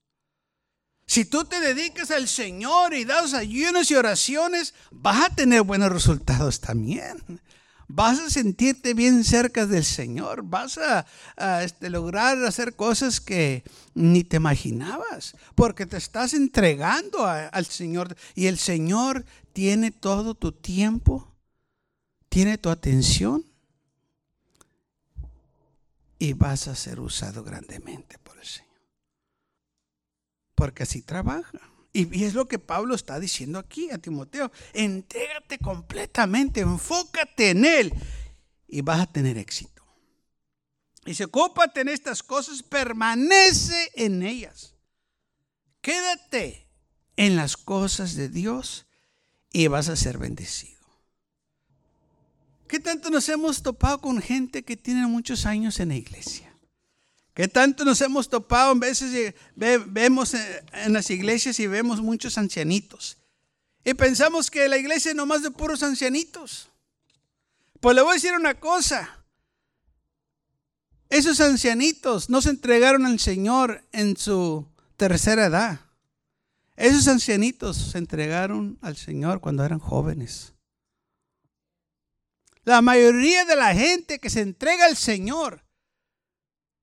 Si 1.07 1.27
tú 1.27 1.45
te 1.45 1.61
dedicas 1.61 2.11
al 2.11 2.27
Señor 2.27 2.95
y 2.95 3.05
das 3.05 3.35
ayunos 3.35 3.91
y 3.91 3.95
oraciones, 3.95 4.73
vas 4.91 5.27
a 5.27 5.35
tener 5.35 5.63
buenos 5.63 5.93
resultados 5.93 6.59
también. 6.59 7.19
Vas 7.95 8.21
a 8.21 8.31
sentirte 8.31 8.95
bien 8.95 9.23
cerca 9.23 9.67
del 9.67 9.85
Señor. 9.85 10.45
Vas 10.45 10.79
a, 10.79 11.05
este, 11.63 11.91
lograr 11.91 12.43
hacer 12.43 12.75
cosas 12.75 13.21
que 13.21 13.65
ni 13.93 14.25
te 14.25 14.39
imaginabas. 14.39 15.37
Porque 15.55 15.85
te 15.85 15.99
estás 15.99 16.33
entregando 16.33 17.27
al 17.27 17.67
Señor. 17.67 18.17
Y 18.35 18.47
el 18.47 18.57
Señor 18.57 19.27
tiene 19.53 19.91
todo 19.91 20.35
tu 20.35 20.53
tiempo. 20.53 21.35
Tiene 22.31 22.57
tu 22.57 22.71
atención 22.71 23.45
y 26.19 26.33
vas 26.33 26.69
a 26.69 26.75
ser 26.75 26.99
usado 26.99 27.45
grandemente 27.45 28.17
por 28.21 28.39
el 28.39 28.47
Señor. 28.47 28.81
Porque 30.55 30.85
así 30.85 31.03
trabaja. 31.03 31.72
Y, 31.93 32.25
es 32.25 32.35
lo 32.35 32.49
que 32.49 32.59
Pablo 32.59 32.95
está 32.95 33.21
diciendo 33.21 33.59
aquí 33.59 33.91
a 33.91 33.99
Timoteo. 33.99 34.51
Entrégate 34.73 35.59
completamente, 35.59 36.61
enfócate 36.61 37.51
en 37.51 37.65
Él 37.65 37.93
y 38.67 38.81
vas 38.81 39.01
a 39.01 39.13
tener 39.13 39.37
éxito. 39.37 39.83
Se 41.13 41.25
ocúpate 41.25 41.81
en 41.81 41.89
estas 41.89 42.23
cosas, 42.23 42.63
permanece 42.63 43.91
en 43.95 44.23
ellas. 44.23 44.75
Quédate 45.81 46.69
en 47.17 47.37
las 47.37 47.57
cosas 47.57 48.15
de 48.15 48.29
Dios 48.29 48.87
y 49.53 49.67
vas 49.67 49.89
a 49.89 49.97
ser 49.97 50.17
bendecido. 50.17 50.81
¿Qué 52.69 52.81
tanto 52.81 53.11
nos 53.11 53.29
hemos 53.29 53.63
topado 53.63 54.01
con 54.01 54.23
gente 54.23 54.63
que 54.63 54.79
tiene 54.79 55.07
muchos 55.07 55.45
años 55.45 55.79
en 55.81 55.89
la 55.89 55.97
iglesia? 55.97 56.52
¿Qué 57.35 57.49
tanto 57.49 57.85
nos 57.85 58.01
hemos 58.03 58.29
topado? 58.29 58.73
En 58.73 58.81
veces 58.81 59.35
vemos 59.55 60.35
en 60.35 60.93
las 60.93 61.11
iglesias 61.11 61.59
y 61.61 61.67
vemos 61.67 62.01
muchos 62.01 62.37
ancianitos. 62.37 63.17
Y 63.85 63.95
pensamos 63.95 64.51
que 64.51 64.69
la 64.69 64.77
iglesia 64.77 65.11
es 65.11 65.17
nomás 65.17 65.43
de 65.43 65.51
puros 65.51 65.83
ancianitos. 65.83 66.69
Pues 67.81 67.97
le 67.97 68.03
voy 68.03 68.13
a 68.13 68.15
decir 68.15 68.35
una 68.35 68.61
cosa. 68.61 69.25
Esos 71.09 71.41
ancianitos 71.41 72.31
no 72.31 72.41
se 72.41 72.51
entregaron 72.51 73.07
al 73.07 73.19
Señor 73.19 73.85
en 73.93 74.17
su 74.17 74.67
tercera 74.97 75.47
edad. 75.47 75.81
Esos 76.77 77.09
ancianitos 77.09 77.77
se 77.77 77.99
entregaron 77.99 78.79
al 78.83 78.97
Señor 78.97 79.41
cuando 79.41 79.65
eran 79.65 79.79
jóvenes. 79.79 80.53
La 82.65 82.81
mayoría 82.83 83.45
de 83.45 83.57
la 83.57 83.75
gente 83.75 84.19
que 84.21 84.31
se 84.31 84.41
entrega 84.41 84.87
al 84.87 84.97
Señor 84.97 85.65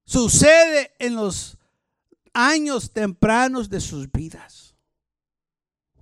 sucede 0.09 0.91
en 0.97 1.13
los 1.13 1.55
años 2.33 2.91
tempranos 2.91 3.69
de 3.69 3.79
sus 3.79 4.11
vidas. 4.11 4.73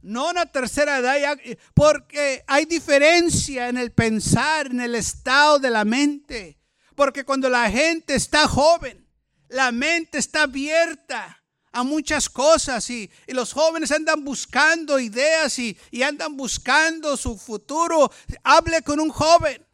No 0.02 0.30
en 0.30 0.36
la 0.36 0.46
tercera 0.46 1.00
edad, 1.00 1.38
porque 1.74 2.42
hay 2.48 2.64
diferencia 2.64 3.68
en 3.68 3.78
el 3.78 3.92
pensar, 3.92 4.68
en 4.68 4.80
el 4.80 4.96
estado 4.96 5.60
de 5.60 5.70
la 5.70 5.84
mente. 5.84 6.58
Porque 6.96 7.26
cuando 7.26 7.50
la 7.50 7.70
gente 7.70 8.16
está 8.16 8.48
joven, 8.48 9.06
la 9.50 9.74
mente 9.74 10.20
está 10.20 10.44
abierta 10.44 11.44
a 11.74 11.84
muchas 11.84 12.30
cosas 12.30 12.90
y, 12.90 13.12
los 13.28 13.52
jóvenes 13.52 13.92
andan 13.92 14.24
buscando 14.24 15.00
ideas 15.00 15.60
y, 15.60 15.78
y, 15.92 16.04
andan 16.04 16.38
buscando 16.38 17.18
su 17.18 17.38
futuro. 17.38 18.10
Hable 18.44 18.82
con 18.84 19.02
un 19.02 19.10
joven 19.10 19.67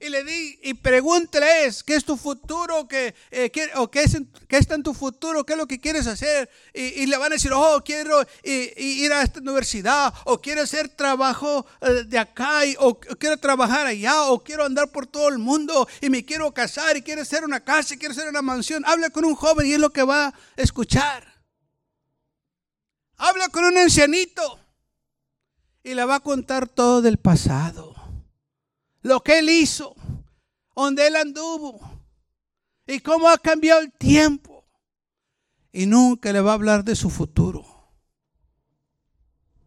y 0.00 0.08
le 0.10 0.22
di 0.22 0.58
y 0.62 0.74
pregúnteles 0.74 1.82
qué 1.82 1.96
es 1.96 2.04
tu 2.04 2.16
futuro, 2.16 2.86
qué, 2.86 3.14
eh, 3.30 3.50
o 3.76 3.90
qué, 3.90 4.02
es, 4.02 4.16
qué 4.46 4.56
está 4.56 4.76
en 4.76 4.82
tu 4.82 4.94
futuro, 4.94 5.44
qué 5.44 5.54
es 5.54 5.58
lo 5.58 5.66
que 5.66 5.80
quieres 5.80 6.06
hacer. 6.06 6.48
Y, 6.72 7.06
le 7.06 7.16
van 7.16 7.32
a 7.32 7.34
decir, 7.34 7.52
oh, 7.52 7.82
quiero 7.84 8.24
ir 8.42 9.12
a 9.12 9.22
esta 9.22 9.40
universidad, 9.40 10.14
o 10.24 10.40
quiero 10.40 10.62
hacer 10.62 10.88
trabajo 10.88 11.66
eh, 11.80 12.04
de 12.06 12.18
acá, 12.18 12.60
o, 12.78 12.98
quiero 12.98 13.38
trabajar 13.38 13.86
allá, 13.86 14.26
o 14.26 14.42
quiero 14.42 14.64
andar 14.64 14.90
por 14.90 15.06
todo 15.06 15.28
el 15.28 15.38
mundo, 15.38 15.88
y 16.00 16.10
me 16.10 16.24
quiero 16.24 16.52
casar, 16.52 16.96
y 16.96 17.02
quiero 17.02 17.22
hacer 17.22 17.44
una 17.44 17.64
casa, 17.64 17.94
y 17.94 17.98
quiero 17.98 18.12
hacer 18.12 18.28
una 18.28 18.42
mansión. 18.42 18.84
Habla 18.86 19.10
con 19.10 19.24
un 19.24 19.34
joven 19.34 19.66
y 19.66 19.72
es 19.72 19.80
lo 19.80 19.90
que 19.90 20.04
va 20.04 20.26
a 20.26 20.34
escuchar. 20.56 21.26
Habla 23.16 23.48
con 23.48 23.64
un 23.64 23.76
ancianito 23.76 24.60
y 25.82 25.94
le 25.94 26.04
va 26.04 26.16
a 26.16 26.20
contar 26.20 26.68
todo 26.68 27.02
del 27.02 27.18
pasado 27.18 27.87
lo 29.02 29.20
que 29.20 29.38
él 29.38 29.50
hizo, 29.50 29.94
donde 30.74 31.06
él 31.06 31.16
anduvo 31.16 31.80
y 32.86 33.00
cómo 33.00 33.28
ha 33.28 33.38
cambiado 33.38 33.80
el 33.80 33.92
tiempo. 33.92 34.64
Y 35.72 35.86
nunca 35.86 36.32
le 36.32 36.40
va 36.40 36.52
a 36.52 36.54
hablar 36.54 36.82
de 36.82 36.96
su 36.96 37.10
futuro, 37.10 37.64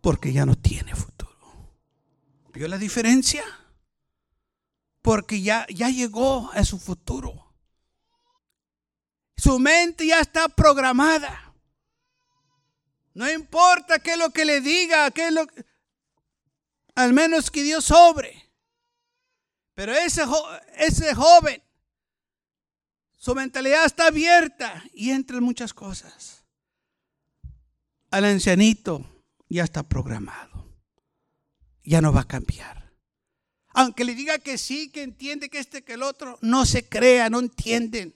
porque 0.01 0.33
ya 0.33 0.45
no 0.45 0.55
tiene 0.55 0.95
futuro. 0.95 1.77
¿Vio 2.53 2.67
la 2.67 2.77
diferencia? 2.77 3.43
Porque 5.01 5.41
ya, 5.41 5.65
ya 5.69 5.89
llegó 5.89 6.51
a 6.53 6.65
su 6.65 6.79
futuro. 6.79 7.53
Su 9.37 9.59
mente 9.59 10.05
ya 10.05 10.19
está 10.19 10.49
programada. 10.49 11.53
No 13.13 13.29
importa 13.29 13.99
qué 13.99 14.13
es 14.13 14.17
lo 14.17 14.31
que 14.31 14.45
le 14.45 14.61
diga, 14.61 15.11
qué 15.11 15.27
es 15.27 15.33
lo 15.33 15.45
al 16.95 17.13
menos 17.13 17.51
que 17.51 17.63
Dios 17.63 17.85
sobre. 17.85 18.50
Pero 19.81 19.95
ese, 19.95 20.21
ese 20.77 21.15
joven, 21.15 21.59
su 23.17 23.33
mentalidad 23.33 23.83
está 23.83 24.05
abierta 24.05 24.83
y 24.93 25.09
entra 25.09 25.39
en 25.39 25.43
muchas 25.43 25.73
cosas. 25.73 26.45
Al 28.11 28.25
ancianito 28.25 29.03
ya 29.49 29.63
está 29.63 29.81
programado. 29.81 30.71
Ya 31.83 31.99
no 31.99 32.13
va 32.13 32.21
a 32.21 32.27
cambiar. 32.27 32.93
Aunque 33.69 34.03
le 34.03 34.13
diga 34.13 34.37
que 34.37 34.59
sí, 34.59 34.91
que 34.91 35.01
entiende 35.01 35.49
que 35.49 35.57
este, 35.57 35.83
que 35.83 35.93
el 35.93 36.03
otro, 36.03 36.37
no 36.43 36.67
se 36.67 36.87
crea, 36.87 37.31
no 37.31 37.39
entienden. 37.39 38.13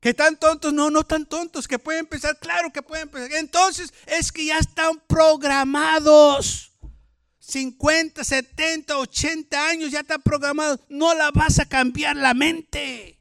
Que 0.00 0.14
tan 0.14 0.38
tontos, 0.38 0.72
no, 0.72 0.88
no 0.88 1.04
tan 1.04 1.26
tontos, 1.26 1.68
que 1.68 1.78
pueden 1.78 2.06
pensar, 2.06 2.38
claro 2.38 2.72
que 2.72 2.80
pueden 2.80 3.10
pensar. 3.10 3.38
Entonces 3.38 3.92
es 4.06 4.32
que 4.32 4.46
ya 4.46 4.56
están 4.56 4.98
programados. 5.06 6.69
50, 7.50 8.24
70, 8.24 8.96
80 8.96 9.68
años 9.68 9.90
ya 9.90 10.00
están 10.00 10.22
programados. 10.22 10.80
No 10.88 11.14
la 11.14 11.30
vas 11.30 11.58
a 11.58 11.66
cambiar 11.66 12.16
la 12.16 12.34
mente. 12.34 13.18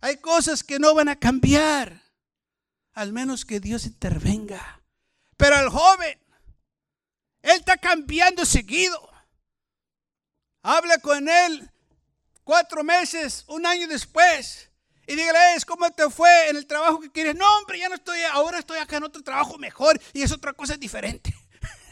Hay 0.00 0.16
cosas 0.18 0.62
que 0.62 0.78
no 0.78 0.94
van 0.94 1.08
a 1.08 1.16
cambiar, 1.16 2.02
al 2.92 3.12
menos 3.12 3.44
que 3.44 3.60
Dios 3.60 3.86
intervenga. 3.86 4.80
Pero 5.36 5.58
el 5.58 5.68
joven, 5.68 6.18
él 7.42 7.58
está 7.58 7.76
cambiando 7.76 8.44
seguido. 8.44 9.10
Habla 10.62 10.98
con 10.98 11.28
él 11.28 11.70
cuatro 12.44 12.82
meses, 12.82 13.44
un 13.48 13.66
año 13.66 13.88
después. 13.88 14.70
Y 15.06 15.16
dígale, 15.16 15.38
¿cómo 15.66 15.90
te 15.90 16.08
fue 16.08 16.50
en 16.50 16.56
el 16.56 16.66
trabajo 16.66 17.00
que 17.00 17.10
quieres? 17.10 17.34
No, 17.34 17.46
hombre, 17.58 17.78
ya 17.78 17.88
no 17.88 17.96
estoy, 17.96 18.20
ahora 18.32 18.58
estoy 18.58 18.78
acá 18.78 18.96
en 18.96 19.04
otro 19.04 19.22
trabajo 19.22 19.58
mejor 19.58 20.00
y 20.12 20.22
es 20.22 20.30
otra 20.32 20.52
cosa 20.52 20.76
diferente. 20.76 21.34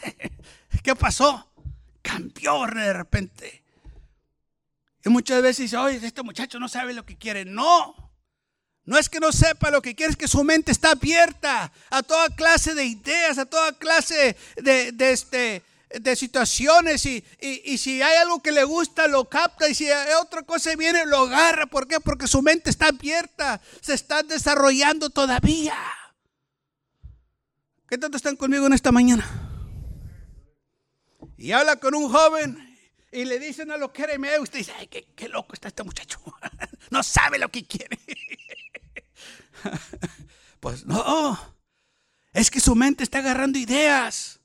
¿Qué 0.83 0.95
pasó? 0.95 1.49
Cambió 2.03 2.67
de 2.67 2.93
repente. 2.93 3.63
Y 5.05 5.09
muchas 5.09 5.43
veces 5.43 5.65
dice, 5.65 5.77
oye, 5.77 6.05
este 6.05 6.23
muchacho 6.23 6.59
no 6.59 6.69
sabe 6.69 6.93
lo 6.93 7.05
que 7.05 7.17
quiere. 7.17 7.45
No, 7.45 7.95
no 8.85 8.99
es 8.99 9.09
que 9.09 9.21
no 9.21 9.33
sepa 9.33 9.71
lo 9.71 9.83
que 9.83 9.95
quiere, 9.95 10.13
es 10.13 10.17
que 10.17 10.29
su 10.29 10.43
mente 10.45 10.73
está 10.73 10.93
abierta 10.93 11.71
a 11.91 12.03
toda 12.03 12.29
clase 12.31 12.75
de 12.75 12.85
ideas, 12.87 13.39
a 13.39 13.45
toda 13.45 13.73
clase 13.73 14.37
de, 14.57 14.95
este, 15.13 15.63
de 15.91 16.17
situaciones 16.17 17.05
y, 17.07 17.23
y, 17.41 17.79
si 17.79 18.01
hay 18.01 18.17
algo 18.17 18.43
que 18.43 18.51
le 18.51 18.65
gusta, 18.65 19.07
lo 19.07 19.29
capta 19.29 19.69
y 19.69 19.75
si 19.75 19.91
hay 19.91 20.15
otra 20.15 20.43
cosa 20.43 20.75
viene, 20.75 21.05
lo 21.07 21.19
agarra. 21.19 21.67
¿Por 21.67 21.87
qué? 21.87 22.01
Porque 22.01 22.27
su 22.27 22.41
mente 22.41 22.71
está 22.71 22.89
abierta, 22.89 23.61
se 23.83 23.95
está 23.95 24.23
desarrollando 24.23 25.11
todavía. 25.11 25.77
¿Qué 27.89 27.99
tanto 27.99 28.17
están 28.17 28.37
conmigo 28.37 28.67
en 28.67 28.73
esta 28.73 28.93
mañana? 28.93 29.48
Y 31.39 31.53
habla 31.53 31.77
con 31.77 31.95
un 31.95 32.11
joven 32.11 32.77
y 33.13 33.25
le 33.25 33.39
dicen 33.39 33.71
a 33.71 33.77
lo 33.77 33.93
que 33.93 34.03
era 34.03 34.41
usted 34.41 34.59
dice, 34.59 34.73
ay, 34.77 34.89
qué, 34.89 35.29
loco 35.29 35.55
está 35.55 35.69
este 35.69 35.85
muchacho. 35.85 36.21
no 36.91 37.03
sabe 37.05 37.39
lo 37.39 37.49
que 37.49 37.65
quiere. 37.65 37.97
pues 40.61 40.85
no, 40.85 41.39
es 42.33 42.51
que 42.51 42.61
su 42.61 42.75
mente 42.75 43.05
está 43.05 43.19
agarrando 43.19 43.57
ideas. 43.57 44.41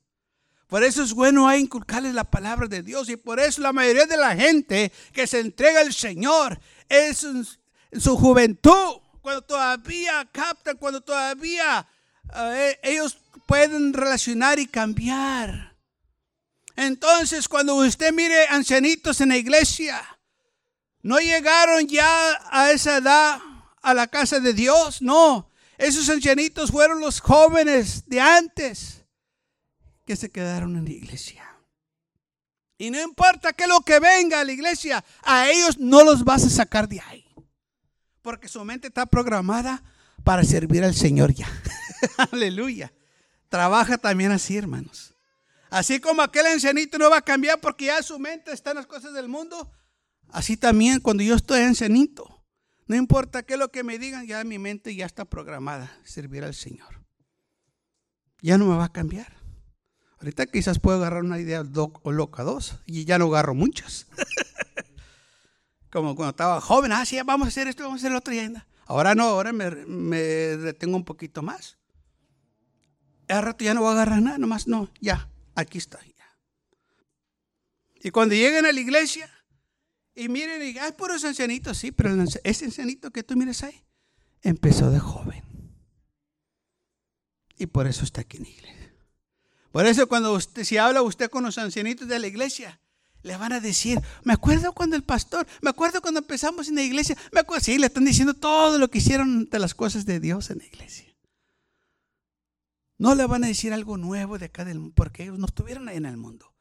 Por 0.68 0.84
eso 0.84 1.04
es 1.04 1.14
bueno 1.14 1.54
inculcarles 1.56 2.14
la 2.14 2.24
palabra 2.24 2.68
de 2.68 2.84
Dios 2.84 3.10
y 3.10 3.18
por 3.18 3.40
eso 3.40 3.62
la 3.62 3.74
mayoría 3.74 4.06
de 4.06 4.18
la 4.18 4.36
gente 4.36 4.92
que 5.14 5.26
se 5.26 5.40
entrega 5.40 5.82
al 5.82 5.94
Señor 5.94 6.60
es 6.90 7.24
en, 7.24 7.46
su 8.00 8.18
juventud, 8.18 9.02
cuando 9.22 9.42
todavía 9.42 10.28
captan, 10.32 10.78
cuando 10.78 11.02
todavía 11.02 11.88
eh, 12.36 12.80
ellos 12.84 13.18
pueden 13.48 13.94
relacionar 13.94 14.60
y 14.60 14.68
cambiar. 14.68 15.73
Entonces, 16.76 17.48
cuando 17.48 17.76
usted 17.76 18.12
mire 18.14 18.48
ancianitos 18.48 19.22
en 19.22 19.30
la 19.30 19.38
iglesia, 19.38 20.02
no 21.02 21.20
llegaron 21.20 21.88
ya 21.88 22.40
a 22.50 22.72
esa 22.72 22.98
edad 22.98 23.40
a 23.82 23.94
la 23.94 24.08
casa 24.08 24.40
de 24.40 24.54
Dios, 24.54 25.02
no. 25.02 25.50
Esos 25.78 26.10
ancianitos 26.10 26.72
fueron 26.72 27.02
los 27.02 27.20
jóvenes 27.20 28.08
de 28.08 28.22
antes 28.22 29.06
que 30.06 30.16
se 30.16 30.32
quedaron 30.32 30.78
en 30.78 30.86
la 30.86 30.92
iglesia. 30.92 31.44
Y 32.78 32.90
no 32.90 33.02
importa 33.02 33.54
qué 33.54 33.68
lo 33.68 33.82
que 33.82 34.00
venga 34.00 34.40
a 34.40 34.44
la 34.44 34.52
iglesia, 34.52 35.04
a 35.22 35.50
ellos 35.50 35.78
no 35.78 36.04
los 36.04 36.24
vas 36.24 36.44
a 36.44 36.50
sacar 36.50 36.88
de 36.88 37.02
ahí. 37.02 37.26
Porque 38.22 38.48
su 38.48 38.64
mente 38.64 38.88
está 38.88 39.06
programada 39.06 39.84
para 40.24 40.44
servir 40.44 40.84
al 40.84 40.96
Señor 40.96 41.34
ya. 41.34 41.48
Aleluya. 42.32 42.94
Trabaja 43.50 43.98
también 43.98 44.32
así, 44.32 44.58
hermanos. 44.58 45.13
Así 45.74 46.00
como 46.00 46.22
aquel 46.22 46.46
ancianito 46.46 47.00
no 47.00 47.10
va 47.10 47.18
a 47.18 47.22
cambiar 47.24 47.60
porque 47.60 47.86
ya 47.86 48.04
su 48.04 48.20
mente 48.20 48.52
está 48.54 48.70
en 48.70 48.78
las 48.78 48.86
cosas 48.86 49.12
del 49.12 49.28
mundo, 49.28 49.72
así 50.30 50.56
también 50.56 51.00
cuando 51.00 51.24
yo 51.24 51.34
estoy 51.34 51.62
ancianito, 51.62 52.46
no 52.86 52.96
importa 52.96 53.42
qué 53.42 53.54
es 53.54 53.60
lo 53.60 53.72
que 53.72 53.84
me 53.84 53.98
digan, 53.98 54.28
ya 54.28 54.44
mi 54.44 54.60
mente 54.60 54.94
ya 54.94 55.08
está 55.08 55.26
programada, 55.26 55.92
servir 56.04 56.44
al 56.44 56.54
Señor. 56.54 57.04
Ya 58.44 58.60
no 58.60 58.68
me 58.68 58.78
va 58.78 58.86
a 58.86 58.92
cambiar. 58.92 59.36
Ahorita 60.20 60.46
quizás 60.46 60.78
puedo 60.78 60.98
agarrar 60.98 61.24
una 61.24 61.40
idea 61.40 61.64
o 61.74 62.12
loca 62.12 62.44
dos 62.44 62.76
y 62.86 63.06
ya 63.06 63.18
no 63.18 63.26
agarro 63.26 63.56
muchas. 63.56 64.06
Como 65.92 66.16
cuando 66.16 66.30
estaba 66.30 66.62
joven, 66.62 66.92
ah, 66.92 67.04
sí, 67.04 67.18
vamos 67.26 67.48
a 67.48 67.50
hacer 67.50 67.68
esto, 67.68 67.82
vamos 67.82 67.98
a 67.98 68.02
hacer 68.02 68.12
lo 68.12 68.20
otro. 68.20 68.32
Ahora 68.86 69.16
no, 69.16 69.24
ahora 69.24 69.52
me, 69.52 69.72
me 69.72 70.20
detengo 70.20 70.98
un 70.98 71.04
poquito 71.04 71.42
más. 71.42 71.80
Al 73.28 73.42
rato 73.42 73.66
ya 73.66 73.74
no 73.74 73.82
voy 73.82 73.90
a 73.90 73.94
agarrar 73.94 74.22
nada, 74.22 74.38
nomás 74.38 74.68
no, 74.68 74.92
ya, 75.02 75.33
aquí 75.56 75.78
está. 75.78 76.00
Y 78.04 78.12
cuando 78.12 78.36
lleguen 78.36 78.66
a 78.66 78.72
la 78.72 78.80
iglesia 78.80 79.30
y 80.14 80.28
miren, 80.28 80.62
y 80.62 80.78
hay 80.78 80.92
puros 80.92 81.24
ancianitos, 81.24 81.78
sí, 81.78 81.92
pero 81.92 82.14
ese 82.44 82.66
ancianito 82.66 83.12
que 83.12 83.24
tú 83.24 83.36
mires 83.38 83.64
ahí 83.64 83.84
empezó 84.42 84.92
de 84.92 85.00
joven. 85.00 85.42
Y 87.58 87.68
por 87.68 87.88
eso 87.88 88.04
está 88.04 88.22
aquí 88.22 88.38
en 88.38 88.44
la 88.44 88.50
iglesia. 88.50 88.94
Por 89.72 89.86
eso 89.86 90.08
cuando 90.08 90.34
usted, 90.34 90.66
si 90.66 90.78
habla 90.78 91.02
usted 91.02 91.30
con 91.30 91.44
los 91.44 91.58
ancianitos 91.58 92.08
de 92.08 92.20
la 92.20 92.28
iglesia, 92.28 92.80
le 93.24 93.38
van 93.38 93.54
a 93.54 93.62
decir, 93.62 94.02
me 94.24 94.34
acuerdo 94.34 94.74
cuando 94.74 94.98
el 94.98 95.04
pastor, 95.04 95.48
me 95.62 95.70
acuerdo 95.70 96.02
cuando 96.02 96.20
empezamos 96.20 96.68
en 96.68 96.76
la 96.76 96.84
iglesia, 96.84 97.18
me 97.32 97.40
acuerdo, 97.40 97.64
sí, 97.64 97.80
le 97.80 97.88
están 97.88 98.04
diciendo 98.04 98.34
todo 98.34 98.78
lo 98.78 98.90
que 98.90 98.98
hicieron 98.98 99.50
de 99.50 99.60
las 99.60 99.74
cosas 99.74 100.06
de 100.06 100.20
Dios 100.20 100.50
en 100.50 100.58
la 100.58 100.66
iglesia. 100.66 101.13
No 102.98 103.16
le 103.16 103.26
van 103.26 103.44
a 103.44 103.48
decir 103.48 103.74
algo 103.74 103.98
nuevo 103.98 104.38
de 104.38 104.46
acá 104.46 104.66
del 104.66 104.80
mundo, 104.80 104.96
porque 104.96 105.24
ellos 105.24 105.40
no 105.40 105.46
estuvieron 105.46 105.90
en 105.90 106.06
el 106.06 106.18
mundo. 106.18 106.54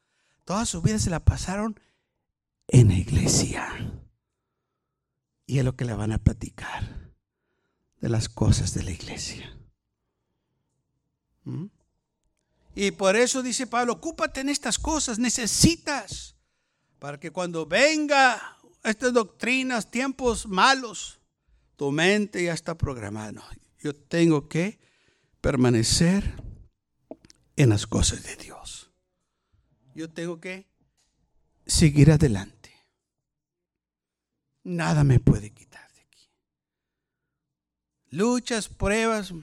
Toda 0.45 0.65
su 0.65 0.81
vida 0.81 0.99
se 0.99 1.09
la 1.09 1.23
pasaron 1.23 1.79
en 2.67 2.89
la 2.89 2.95
iglesia. 2.95 3.67
Y 5.45 5.59
es 5.59 5.65
lo 5.65 5.75
que 5.75 5.85
le 5.85 5.93
van 5.93 6.11
a 6.11 6.17
platicar 6.17 7.13
de 8.01 8.09
las 8.09 8.29
cosas 8.29 8.73
de 8.73 8.83
la 8.83 8.91
iglesia. 8.91 9.57
¿Mm? 11.43 11.67
Y 12.75 12.91
por 12.91 13.15
eso 13.15 13.43
dice 13.43 13.67
Pablo, 13.67 13.93
ocúpate 13.93 14.41
en 14.41 14.49
estas 14.49 14.79
cosas, 14.79 15.19
necesitas, 15.19 16.35
para 16.99 17.19
que 17.19 17.31
cuando 17.31 17.65
venga 17.65 18.57
estas 18.83 19.13
doctrinas, 19.13 19.91
tiempos 19.91 20.47
malos, 20.47 21.19
tu 21.75 21.91
mente 21.91 22.43
ya 22.43 22.53
está 22.53 22.75
programada. 22.75 23.43
Yo 23.79 23.93
tengo 23.93 24.47
que 24.47 24.79
permanecer 25.43 26.41
en 27.57 27.67
las 27.67 27.85
cosas 27.85 28.23
de 28.23 28.37
Dios. 28.37 28.93
Yo 29.93 30.09
tengo 30.09 30.39
que 30.39 30.69
seguir 31.65 32.11
adelante. 32.13 32.71
Nada 34.63 35.03
me 35.03 35.19
puede 35.19 35.51
quitar 35.51 35.91
de 35.91 35.99
aquí. 35.99 36.29
Luchas, 38.09 38.69
pruebas, 38.69 39.33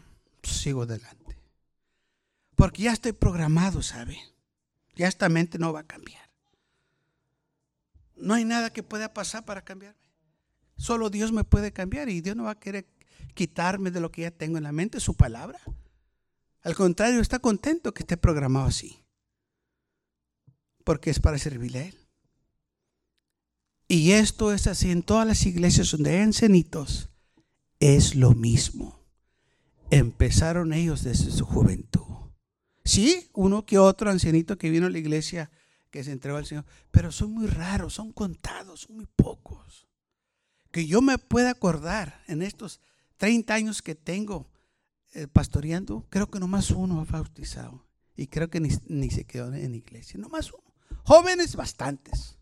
sigo 0.43 0.85
adelante. 0.85 1.37
Porque 2.57 2.85
ya 2.85 2.93
estoy 2.93 3.13
programado, 3.13 3.83
¿sabe? 3.83 4.19
Ya 4.95 5.07
esta 5.07 5.29
mente 5.29 5.59
no 5.59 5.71
va 5.75 5.81
a 5.81 5.87
cambiar. 5.87 6.31
No 8.17 8.33
hay 8.33 8.47
nada 8.47 8.73
que 8.73 8.83
pueda 8.83 9.13
pasar 9.13 9.45
para 9.45 9.63
cambiarme. 9.63 10.01
Solo 10.79 11.11
Dios 11.11 11.31
me 11.31 11.45
puede 11.45 11.75
cambiar 11.75 12.09
y 12.09 12.23
Dios 12.23 12.37
no 12.37 12.45
va 12.45 12.53
a 12.53 12.59
querer 12.59 12.87
quitarme 13.35 13.91
de 13.91 14.01
lo 14.01 14.11
que 14.11 14.23
ya 14.23 14.31
tengo 14.31 14.57
en 14.57 14.65
la 14.65 14.73
mente, 14.73 14.99
su 14.99 15.15
palabra. 15.15 15.61
Al 16.63 16.75
contrario, 16.75 17.21
está 17.21 17.39
contento 17.39 17.95
que 17.95 18.03
esté 18.03 18.17
programado 18.17 18.67
así. 18.67 19.03
Porque 20.85 21.11
es 21.11 21.21
para 21.21 21.39
servirle 21.39 21.79
a 21.79 21.85
Él. 21.87 22.01
Y 23.89 24.13
esto 24.13 24.53
es 24.53 24.67
así 24.67 24.91
en 24.91 25.03
todas 25.03 25.27
las 25.27 25.45
iglesias 25.47 25.91
donde 25.91 26.11
hay 26.11 26.21
ancianitos. 26.21 27.09
Es 27.81 28.15
lo 28.15 28.33
mismo. 28.33 29.05
Empezaron 29.91 30.73
ellos 30.73 31.03
desde 31.03 31.31
su 31.33 31.45
juventud. 31.45 32.07
Sí, 32.85 33.31
uno 33.33 33.67
que 33.67 33.79
otro 33.79 34.11
ancianito 34.11 34.59
que 34.59 34.71
vino 34.71 34.87
a 34.87 34.91
la 34.91 34.99
iglesia 34.99 35.51
que 35.91 36.05
se 36.05 36.13
entregó 36.13 36.39
al 36.39 36.47
Señor. 36.47 36.65
Pero 36.91 37.11
son 37.11 37.33
muy 37.33 37.47
raros, 37.47 37.95
son 37.95 38.13
contados, 38.13 38.83
son 38.83 38.97
muy 38.97 39.07
pocos. 39.07 39.89
Que 40.71 40.87
yo 40.87 41.03
me 41.03 41.19
pueda 41.19 41.51
acordar 41.51 42.23
en 42.29 42.43
estos 42.43 42.81
30 43.17 43.55
años 43.55 43.83
que 43.83 43.95
tengo 43.95 44.49
pastoreando, 45.33 46.07
creo 46.11 46.31
que 46.31 46.41
nomás 46.41 46.71
uno 46.71 47.01
ha 47.01 47.05
bautizado. 47.05 47.87
Y 48.17 48.27
creo 48.27 48.51
que 48.51 48.61
ni, 48.61 49.11
se 49.11 49.25
quedó 49.25 49.53
en 49.55 49.75
iglesia. 49.75 50.21
Nomás 50.21 50.53
uno. 50.53 50.71
Jóvenes, 51.05 51.57
bastantes. 51.57 52.39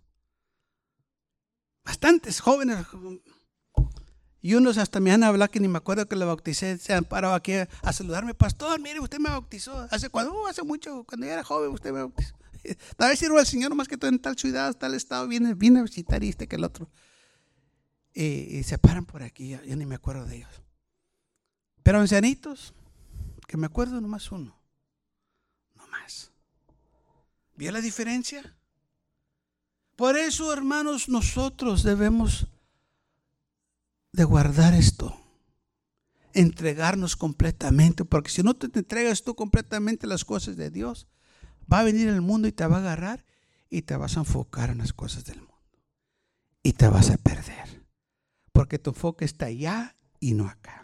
Bastantes 1.84 2.40
jóvenes. 2.40 2.84
Y 4.40 4.54
unos 4.54 4.78
hasta 4.78 5.00
me 5.00 5.10
han 5.10 5.24
hablado 5.24 5.50
que 5.50 5.60
ni 5.60 5.68
me 5.68 5.78
acuerdo 5.78 6.06
que 6.06 6.16
lo 6.16 6.26
bauticé, 6.26 6.78
se 6.78 6.94
han 6.94 7.04
parado 7.04 7.34
aquí 7.34 7.54
a, 7.54 7.92
saludarme, 7.92 8.34
pastor, 8.34 8.80
mire, 8.80 9.00
usted 9.00 9.18
me 9.18 9.30
bautizó. 9.30 9.86
Hace 9.90 10.10
cuando, 10.10 10.32
uh, 10.32 10.46
hace 10.46 10.62
mucho, 10.62 11.04
cuando 11.04 11.26
yo 11.26 11.32
era 11.32 11.42
joven, 11.42 11.70
usted 11.72 11.92
me 11.92 12.00
bautizó. 12.00 12.36
Tal 12.96 13.10
vez 13.10 13.18
sirvo 13.18 13.38
al 13.38 13.46
Señor 13.46 13.74
más 13.74 13.88
que 13.88 13.96
todo 13.96 14.10
en 14.10 14.18
tal 14.18 14.36
ciudad, 14.36 14.74
tal 14.74 14.94
estado, 14.94 15.26
viene, 15.26 15.54
viene 15.54 15.80
a 15.80 15.82
visitar 15.82 16.22
y 16.22 16.28
este 16.28 16.46
que 16.46 16.56
el 16.56 16.64
otro. 16.64 16.90
Y, 18.14 18.62
se 18.64 18.78
paran 18.78 19.06
por 19.06 19.22
aquí, 19.22 19.50
yo, 19.50 19.76
ni 19.76 19.86
me 19.86 19.94
acuerdo 19.94 20.26
de 20.26 20.36
ellos. 20.38 20.62
Pero 21.88 22.00
ancianitos, 22.00 22.74
que 23.46 23.56
me 23.56 23.64
acuerdo 23.64 23.98
nomás 23.98 24.30
uno. 24.30 24.54
No 25.74 25.86
más. 25.86 26.30
¿Vio 27.56 27.72
la 27.72 27.80
diferencia? 27.80 28.54
Por 29.96 30.18
eso, 30.18 30.52
hermanos, 30.52 31.08
nosotros 31.08 31.82
debemos 31.84 32.46
de 34.12 34.22
guardar 34.24 34.74
esto. 34.74 35.18
Entregarnos 36.34 37.16
completamente, 37.16 38.04
porque 38.04 38.28
si 38.28 38.42
no 38.42 38.52
te 38.52 38.66
entregas 38.66 39.22
tú 39.22 39.34
completamente 39.34 40.06
las 40.06 40.26
cosas 40.26 40.56
de 40.56 40.70
Dios, 40.70 41.06
va 41.72 41.78
a 41.78 41.84
venir 41.84 42.08
el 42.08 42.20
mundo 42.20 42.48
y 42.48 42.52
te 42.52 42.66
va 42.66 42.76
a 42.76 42.80
agarrar 42.80 43.24
y 43.70 43.80
te 43.80 43.96
vas 43.96 44.18
a 44.18 44.20
enfocar 44.20 44.68
en 44.68 44.76
las 44.76 44.92
cosas 44.92 45.24
del 45.24 45.38
mundo. 45.38 45.58
Y 46.62 46.74
te 46.74 46.86
vas 46.86 47.08
a 47.08 47.16
perder, 47.16 47.86
porque 48.52 48.78
tu 48.78 48.90
enfoque 48.90 49.24
está 49.24 49.46
allá 49.46 49.96
y 50.20 50.34
no 50.34 50.48
acá. 50.48 50.77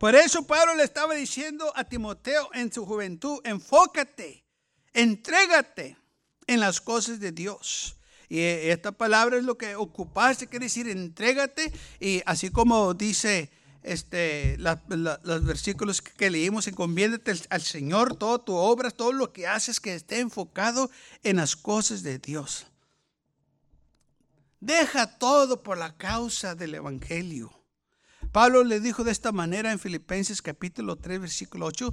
Por 0.00 0.14
eso 0.14 0.46
Pablo 0.46 0.76
le 0.76 0.84
estaba 0.84 1.12
diciendo 1.12 1.70
a 1.76 1.84
Timoteo 1.84 2.48
en 2.54 2.72
su 2.72 2.86
juventud, 2.86 3.38
enfócate, 3.44 4.46
entrégate 4.94 5.98
en 6.46 6.60
las 6.60 6.80
cosas 6.80 7.20
de 7.20 7.32
Dios. 7.32 7.96
Y 8.26 8.40
esta 8.40 8.92
palabra 8.92 9.36
es 9.36 9.44
lo 9.44 9.58
que 9.58 9.76
ocuparse, 9.76 10.46
quiere 10.46 10.64
decir 10.64 10.88
entrégate. 10.88 11.70
Y 12.00 12.22
así 12.24 12.48
como 12.48 12.94
dice 12.94 13.50
este, 13.82 14.56
los 14.56 15.44
versículos 15.44 16.00
que, 16.00 16.30
leímos, 16.30 16.66
encomiéndate 16.66 17.34
al 17.50 17.60
Señor, 17.60 18.16
todo 18.16 18.40
tu 18.40 18.54
obra, 18.54 18.90
todo 18.90 19.12
lo 19.12 19.34
que 19.34 19.46
haces 19.46 19.80
que 19.80 19.94
esté 19.94 20.20
enfocado 20.20 20.90
en 21.24 21.36
las 21.36 21.56
cosas 21.56 22.02
de 22.02 22.18
Dios. 22.18 22.66
Deja 24.60 25.18
todo 25.18 25.62
por 25.62 25.76
la 25.76 25.94
causa 25.98 26.54
del 26.54 26.76
Evangelio. 26.76 27.59
Pablo 28.32 28.62
le 28.62 28.80
dijo 28.80 29.02
de 29.02 29.10
esta 29.10 29.32
manera 29.32 29.72
en 29.72 29.80
Filipenses 29.80 30.40
capítulo 30.40 30.96
3, 30.96 31.20
versículo 31.20 31.66
8, 31.66 31.92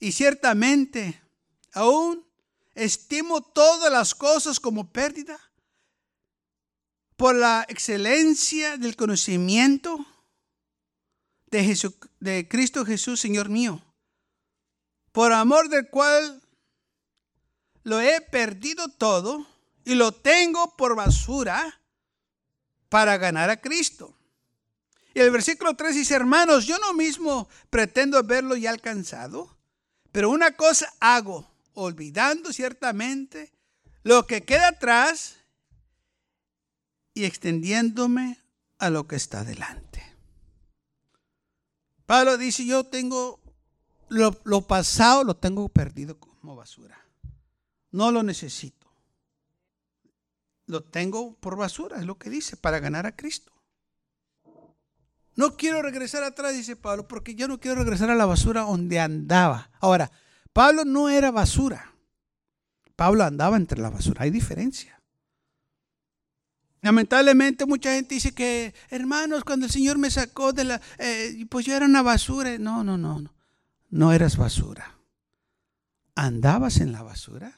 y 0.00 0.12
ciertamente 0.12 1.22
aún 1.72 2.26
estimo 2.74 3.40
todas 3.40 3.90
las 3.90 4.14
cosas 4.14 4.60
como 4.60 4.92
pérdida 4.92 5.38
por 7.16 7.34
la 7.34 7.64
excelencia 7.68 8.76
del 8.76 8.96
conocimiento 8.96 10.04
de, 11.50 11.90
de 12.20 12.48
Cristo 12.48 12.84
Jesús, 12.84 13.18
Señor 13.18 13.48
mío, 13.48 13.82
por 15.12 15.32
amor 15.32 15.70
del 15.70 15.88
cual 15.88 16.42
lo 17.82 18.00
he 18.00 18.20
perdido 18.20 18.88
todo 18.88 19.46
y 19.86 19.94
lo 19.94 20.12
tengo 20.12 20.76
por 20.76 20.94
basura 20.94 21.80
para 22.90 23.16
ganar 23.16 23.48
a 23.48 23.56
Cristo. 23.56 24.17
Y 25.18 25.20
el 25.20 25.32
versículo 25.32 25.74
3 25.74 25.96
dice, 25.96 26.14
hermanos, 26.14 26.64
yo 26.64 26.78
no 26.78 26.94
mismo 26.94 27.48
pretendo 27.70 28.22
verlo 28.22 28.54
ya 28.54 28.70
alcanzado, 28.70 29.58
pero 30.12 30.30
una 30.30 30.52
cosa 30.52 30.94
hago, 31.00 31.50
olvidando 31.74 32.52
ciertamente 32.52 33.52
lo 34.04 34.28
que 34.28 34.44
queda 34.44 34.68
atrás 34.68 35.38
y 37.14 37.24
extendiéndome 37.24 38.38
a 38.78 38.90
lo 38.90 39.08
que 39.08 39.16
está 39.16 39.42
delante. 39.42 40.06
Pablo 42.06 42.38
dice, 42.38 42.64
yo 42.64 42.84
tengo 42.84 43.40
lo, 44.10 44.38
lo, 44.44 44.68
pasado, 44.68 45.24
lo 45.24 45.36
tengo 45.36 45.68
perdido 45.68 46.20
como 46.20 46.54
basura. 46.54 46.96
No 47.90 48.12
lo 48.12 48.22
necesito. 48.22 48.86
Lo 50.66 50.84
tengo 50.84 51.34
por 51.40 51.56
basura, 51.56 51.98
es 51.98 52.04
lo 52.04 52.18
que 52.18 52.30
dice, 52.30 52.56
para 52.56 52.78
ganar 52.78 53.04
a 53.04 53.16
Cristo. 53.16 53.57
No 55.38 55.56
quiero 55.56 55.82
regresar 55.82 56.24
atrás, 56.24 56.52
dice 56.52 56.74
Pablo, 56.74 57.06
porque 57.06 57.36
yo 57.36 57.46
no 57.46 57.60
quiero 57.60 57.76
regresar 57.76 58.10
a 58.10 58.16
la 58.16 58.26
basura 58.26 58.62
donde 58.62 58.98
andaba. 58.98 59.70
Ahora, 59.78 60.10
Pablo 60.52 60.84
no 60.84 61.10
era 61.10 61.30
basura. 61.30 61.94
Pablo 62.96 63.22
andaba 63.22 63.56
entre 63.56 63.80
la 63.80 63.88
basura, 63.88 64.24
hay 64.24 64.30
diferencia. 64.30 65.00
Lamentablemente 66.82 67.66
mucha 67.66 67.94
gente 67.94 68.16
dice 68.16 68.34
que, 68.34 68.74
hermanos, 68.90 69.44
cuando 69.44 69.66
el 69.66 69.70
Señor 69.70 69.96
me 69.96 70.10
sacó 70.10 70.52
de 70.52 70.64
la, 70.64 70.80
eh, 70.98 71.46
pues 71.48 71.64
yo 71.64 71.76
era 71.76 71.86
una 71.86 72.02
basura. 72.02 72.58
No, 72.58 72.82
no, 72.82 72.98
no, 72.98 73.20
no. 73.20 73.32
No 73.90 74.12
eras 74.12 74.36
basura. 74.38 74.98
Andabas 76.16 76.78
en 76.80 76.90
la 76.90 77.04
basura. 77.04 77.56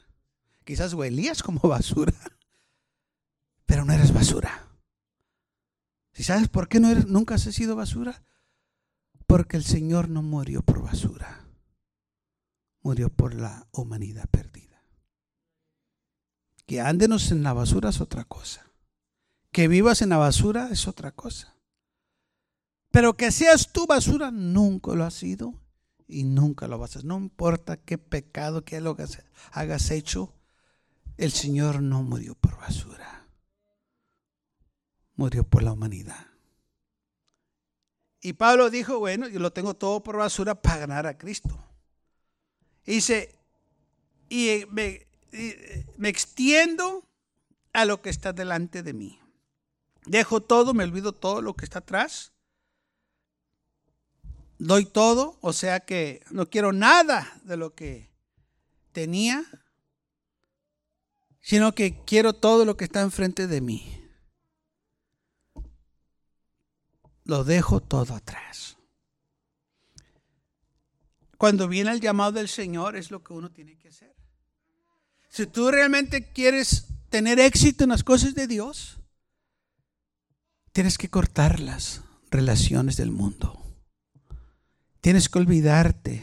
Quizás 0.66 0.93
huelías 0.93 1.43
como 1.43 1.61
basura, 1.61 2.12
pero 3.64 3.87
no 3.87 3.95
eras 3.95 4.12
basura. 4.12 4.69
¿Y 6.16 6.23
sabes 6.25 6.49
por 6.49 6.68
qué 6.68 6.81
no 6.81 6.88
eres, 6.88 7.07
nunca 7.07 7.37
has 7.37 7.42
sido 7.42 7.77
basura? 7.77 8.23
Porque 9.27 9.57
el 9.57 9.64
Señor 9.64 10.09
no 10.09 10.23
murió 10.23 10.62
por 10.62 10.83
basura. 10.83 11.46
Murió 12.83 13.11
por 13.11 13.35
la 13.35 13.66
humanidad 13.73 14.29
perdida. 14.31 14.83
Que 16.66 16.81
andenos 16.81 17.31
en 17.31 17.42
la 17.42 17.53
basura 17.53 17.90
es 17.90 18.01
otra 18.01 18.25
cosa. 18.25 18.66
Que 19.53 19.68
vivas 19.68 20.03
en 20.03 20.11
la 20.11 20.16
basura 20.16 20.68
es 20.70 20.87
otra 20.88 21.12
cosa. 21.12 21.57
Pero 22.90 23.16
que 23.16 23.31
seas 23.31 23.73
tú 23.73 23.87
basura, 23.87 24.31
nunca 24.31 24.94
lo 24.94 25.05
has 25.05 25.14
sido 25.14 25.55
y 26.09 26.25
nunca 26.25 26.66
lo 26.66 26.79
vas 26.79 26.90
a 26.90 26.99
hacer. 26.99 27.05
No 27.05 27.18
importa 27.18 27.77
qué 27.77 27.99
pecado, 27.99 28.64
qué 28.64 28.81
lo 28.81 28.96
hagas 29.53 29.90
hecho, 29.90 30.35
el 31.16 31.31
Señor 31.31 31.83
no 31.83 32.03
murió 32.03 32.35
por 32.35 32.57
basura. 32.57 33.19
Murió 35.20 35.44
por 35.44 35.62
la 35.62 35.72
humanidad. 35.72 36.28
Y 38.22 38.33
Pablo 38.33 38.70
dijo, 38.70 38.98
bueno, 38.98 39.28
yo 39.28 39.38
lo 39.38 39.52
tengo 39.52 39.74
todo 39.74 40.02
por 40.02 40.16
basura 40.16 40.54
para 40.54 40.78
ganar 40.78 41.06
a 41.06 41.18
Cristo. 41.18 41.62
dice, 42.87 43.35
y 44.30 44.64
me, 44.70 45.06
me 45.98 46.09
extiendo 46.09 47.06
a 47.74 47.85
lo 47.85 48.00
que 48.00 48.09
está 48.09 48.33
delante 48.33 48.83
de 48.83 48.94
mí. 48.94 49.20
Dejo 50.06 50.40
todo, 50.40 50.72
me 50.72 50.85
olvido 50.85 51.12
todo 51.12 51.42
lo 51.42 51.52
que 51.52 51.66
está 51.66 51.80
atrás. 51.80 52.33
Doy 54.56 54.87
todo, 54.87 55.37
o 55.42 55.52
sea 55.52 55.80
que 55.80 56.24
no 56.30 56.48
quiero 56.48 56.72
nada 56.72 57.42
de 57.44 57.59
lo 57.59 57.74
que 57.74 58.09
tenía, 58.92 59.44
sino 61.42 61.74
que 61.74 62.02
quiero 62.06 62.33
todo 62.33 62.64
lo 62.64 62.78
que 62.78 62.85
está 62.85 63.02
enfrente 63.02 63.46
de 63.46 63.61
mí. 63.61 64.00
Lo 67.31 67.45
dejo 67.45 67.81
todo 67.81 68.14
atrás. 68.14 68.77
Cuando 71.38 71.69
viene 71.69 71.93
el 71.93 72.01
llamado 72.01 72.33
del 72.33 72.49
Señor 72.49 72.97
es 72.97 73.12
lo 73.12 73.23
que 73.23 73.33
uno 73.33 73.51
tiene 73.51 73.79
que 73.79 73.88
hacer. 73.88 74.14
Si 75.29 75.47
tú 75.47 75.71
realmente 75.71 76.33
quieres 76.33 76.88
tener 77.09 77.38
éxito 77.38 77.85
en 77.85 77.90
las 77.90 78.03
cosas 78.03 78.35
de 78.35 78.49
Dios, 78.49 79.01
Tienes 80.73 80.99
que 80.99 81.11
cortar 81.11 81.59
las 81.59 82.03
relaciones 82.31 82.97
del 82.97 83.11
mundo. 83.11 83.61
Tienes 85.01 85.29
que 85.29 85.38
olvidarte 85.38 86.23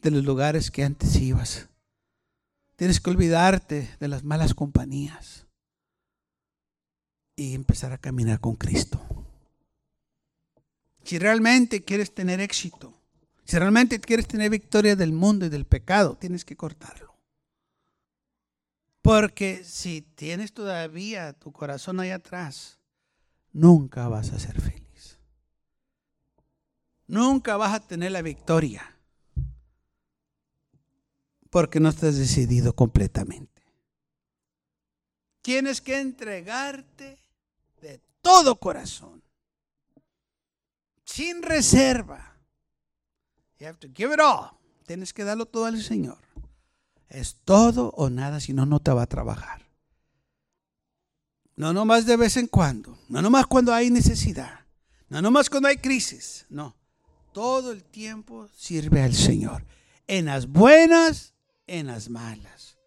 de 0.00 0.10
los 0.10 0.24
lugares 0.24 0.70
que 0.70 0.84
antes 0.84 1.16
ibas. 1.16 1.68
Tienes 2.76 3.00
que 3.00 3.10
olvidarte 3.10 3.94
de 4.00 4.08
las 4.08 4.24
malas 4.24 4.54
compañías 4.54 5.46
y 7.36 7.54
empezar 7.54 7.92
a 7.92 7.98
caminar 7.98 8.40
con 8.40 8.56
Cristo. 8.56 9.21
Si 11.04 11.18
realmente 11.18 11.82
quieres 11.82 12.14
tener 12.14 12.40
éxito, 12.40 12.98
si 13.44 13.58
realmente 13.58 14.00
quieres 14.00 14.26
tener 14.26 14.50
victoria 14.50 14.96
del 14.96 15.12
mundo 15.12 15.46
y 15.46 15.48
del 15.48 15.66
pecado, 15.66 16.16
tienes 16.16 16.44
que 16.44 16.56
cortarlo. 16.56 17.14
Porque 19.02 19.64
si 19.64 20.02
tienes 20.02 20.52
todavía 20.52 21.32
tu 21.32 21.52
corazón 21.52 21.98
ahí 21.98 22.10
atrás, 22.10 22.78
nunca 23.52 24.08
vas 24.08 24.32
a 24.32 24.38
ser 24.38 24.60
feliz. 24.60 25.18
Nunca 27.08 27.56
vas 27.56 27.74
a 27.74 27.80
tener 27.80 28.12
la 28.12 28.22
victoria 28.22 28.96
porque 31.50 31.80
no 31.80 31.90
estás 31.90 32.16
decidido 32.16 32.74
completamente. 32.74 33.62
Tienes 35.42 35.82
que 35.82 36.00
entregarte 36.00 37.18
de 37.82 38.00
todo 38.22 38.58
corazón, 38.58 39.21
sin 41.12 41.42
reserva. 41.42 42.36
You 43.58 43.66
have 43.66 43.78
to 43.78 43.88
give 43.94 44.12
it 44.12 44.20
all. 44.20 44.58
Tienes 44.86 45.12
que 45.12 45.24
darlo 45.24 45.46
todo 45.46 45.66
al 45.66 45.80
Señor. 45.82 46.18
Es 47.08 47.36
todo 47.44 47.90
o 47.96 48.08
nada, 48.08 48.40
si 48.40 48.52
no, 48.52 48.64
no 48.64 48.80
te 48.80 48.90
va 48.90 49.02
a 49.02 49.06
trabajar. 49.06 49.62
No 51.54 51.72
nomás 51.72 52.06
de 52.06 52.16
vez 52.16 52.36
en 52.38 52.46
cuando, 52.46 52.98
no 53.08 53.20
nomás 53.20 53.46
cuando 53.46 53.74
hay 53.74 53.90
necesidad, 53.90 54.60
No 55.08 55.20
nomás 55.20 55.50
cuando 55.50 55.68
hay 55.68 55.76
crisis, 55.76 56.46
no. 56.48 56.74
Todo 57.32 57.70
el 57.70 57.84
tiempo 57.84 58.48
sirve 58.56 59.02
al 59.02 59.12
Señor. 59.12 59.66
En 60.06 60.24
las 60.24 60.46
buenas, 60.46 61.34
en 61.66 61.88
las 61.88 62.08
malas. 62.08 62.78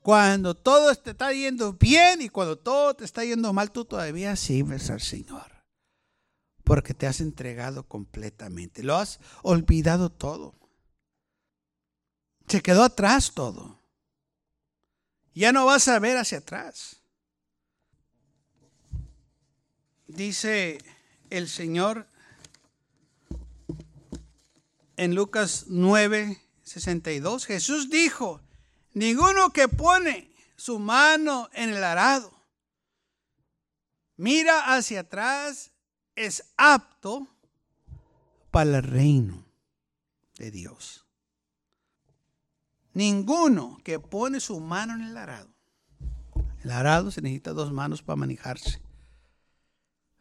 Cuando 0.00 0.54
todo 0.54 0.94
te 0.94 1.10
está 1.10 1.34
yendo 1.34 1.74
bien 1.74 2.22
y 2.22 2.30
cuando 2.30 2.56
todo 2.56 2.94
te 2.94 3.04
está 3.04 3.26
yendo 3.26 3.52
mal, 3.52 3.70
tú 3.72 3.84
todavía 3.84 4.34
sirves 4.36 4.88
al 4.88 5.02
Señor. 5.02 5.55
Porque 6.66 6.94
te 6.94 7.06
has 7.06 7.20
entregado 7.20 7.86
completamente. 7.86 8.82
Lo 8.82 8.96
has 8.96 9.20
olvidado 9.42 10.10
todo. 10.10 10.52
Se 12.48 12.60
quedó 12.60 12.82
atrás 12.82 13.30
todo. 13.32 13.78
Ya 15.32 15.52
no 15.52 15.64
vas 15.64 15.86
a 15.86 16.00
ver 16.00 16.16
hacia 16.16 16.38
atrás. 16.38 17.00
Dice 20.08 20.78
el 21.30 21.48
Señor 21.48 22.08
en 24.96 25.14
Lucas 25.14 25.66
9, 25.68 26.42
62, 26.64 27.46
Jesús 27.46 27.90
dijo, 27.90 28.40
ninguno 28.92 29.52
que 29.52 29.68
pone 29.68 30.32
su 30.56 30.80
mano 30.80 31.48
en 31.52 31.70
el 31.70 31.84
arado, 31.84 32.32
mira 34.16 34.74
hacia 34.74 35.00
atrás, 35.00 35.70
es 36.16 36.52
apto 36.56 37.28
para 38.50 38.78
el 38.78 38.82
reino 38.82 39.44
de 40.38 40.50
Dios. 40.50 41.06
Ninguno 42.94 43.78
que 43.84 44.00
pone 44.00 44.40
su 44.40 44.58
mano 44.58 44.94
en 44.94 45.02
el 45.02 45.16
arado. 45.16 45.50
El 46.64 46.70
arado 46.70 47.10
se 47.10 47.20
necesita 47.20 47.52
dos 47.52 47.70
manos 47.72 48.02
para 48.02 48.16
manejarse. 48.16 48.80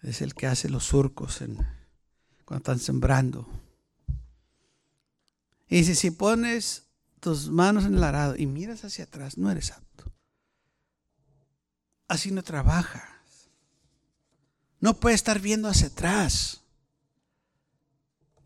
Es 0.02 0.22
el 0.22 0.36
que 0.36 0.46
hace 0.46 0.70
los 0.70 0.84
surcos 0.84 1.40
cuando 2.44 2.58
están 2.58 2.80
sembrando. 2.80 3.48
Y 5.68 5.78
dice, 5.78 5.96
si 5.96 6.12
pones 6.12 6.90
tus 7.20 7.50
manos 7.50 7.86
en 7.86 7.96
el 7.96 8.04
arado 8.04 8.36
y 8.38 8.46
miras 8.46 8.84
hacia 8.86 9.06
atrás, 9.06 9.38
no 9.38 9.50
eres 9.50 9.72
apto. 9.72 10.12
Así 12.08 12.30
no 12.30 12.44
trabajas. 12.44 13.15
No 14.86 14.94
puedes 14.94 15.16
estar 15.16 15.40
viendo 15.40 15.68
hacia 15.68 15.88
atrás. 15.88 16.62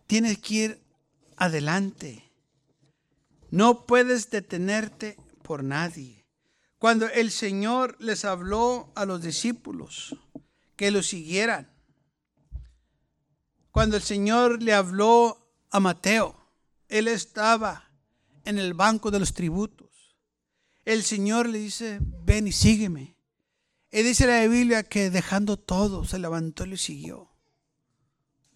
Tienes 0.07 0.37
que 0.37 0.53
ir 0.53 0.81
adelante. 1.35 2.31
No 3.51 3.85
puedes 3.85 4.29
detenerte 4.31 5.17
por 5.43 5.65
nadie. 5.65 6.25
Cuando 6.77 7.09
el 7.09 7.31
Señor 7.31 7.97
les 7.99 8.23
habló 8.23 8.89
a 8.95 9.03
los 9.03 9.21
discípulos 9.21 10.15
que 10.77 10.91
lo 10.91 11.03
siguieran, 11.03 11.69
cuando 13.71 13.97
el 13.97 14.01
Señor 14.01 14.63
le 14.63 14.73
habló 14.73 15.45
a 15.71 15.81
Mateo, 15.81 16.37
él 16.87 17.09
estaba 17.09 17.91
en 18.45 18.59
el 18.59 18.73
banco 18.73 19.11
de 19.11 19.19
los 19.19 19.33
tributos. 19.33 20.15
El 20.85 21.03
Señor 21.03 21.49
le 21.49 21.59
dice, 21.59 21.99
ven 22.01 22.47
y 22.47 22.53
sígueme. 22.53 23.18
Y 23.91 24.03
dice 24.03 24.27
la 24.27 24.45
Biblia 24.47 24.83
que 24.83 25.09
dejando 25.09 25.57
todo, 25.57 26.05
se 26.05 26.19
levantó 26.19 26.65
y 26.65 26.69
le 26.69 26.77
siguió. 26.77 27.31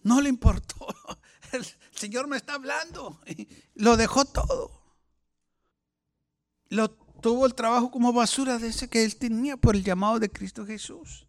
No 0.02 0.20
le 0.20 0.28
importó. 0.28 0.86
El 1.52 1.66
Señor 1.92 2.28
me 2.28 2.36
está 2.36 2.54
hablando. 2.54 3.20
Lo 3.74 3.96
dejó 3.96 4.24
todo 4.24 4.84
lo 6.74 6.90
tuvo 6.90 7.46
el 7.46 7.54
trabajo 7.54 7.90
como 7.90 8.12
basura 8.12 8.58
de 8.58 8.68
ese 8.68 8.88
que 8.88 9.04
él 9.04 9.16
tenía 9.16 9.56
por 9.56 9.76
el 9.76 9.84
llamado 9.84 10.18
de 10.18 10.30
Cristo 10.30 10.66
Jesús. 10.66 11.26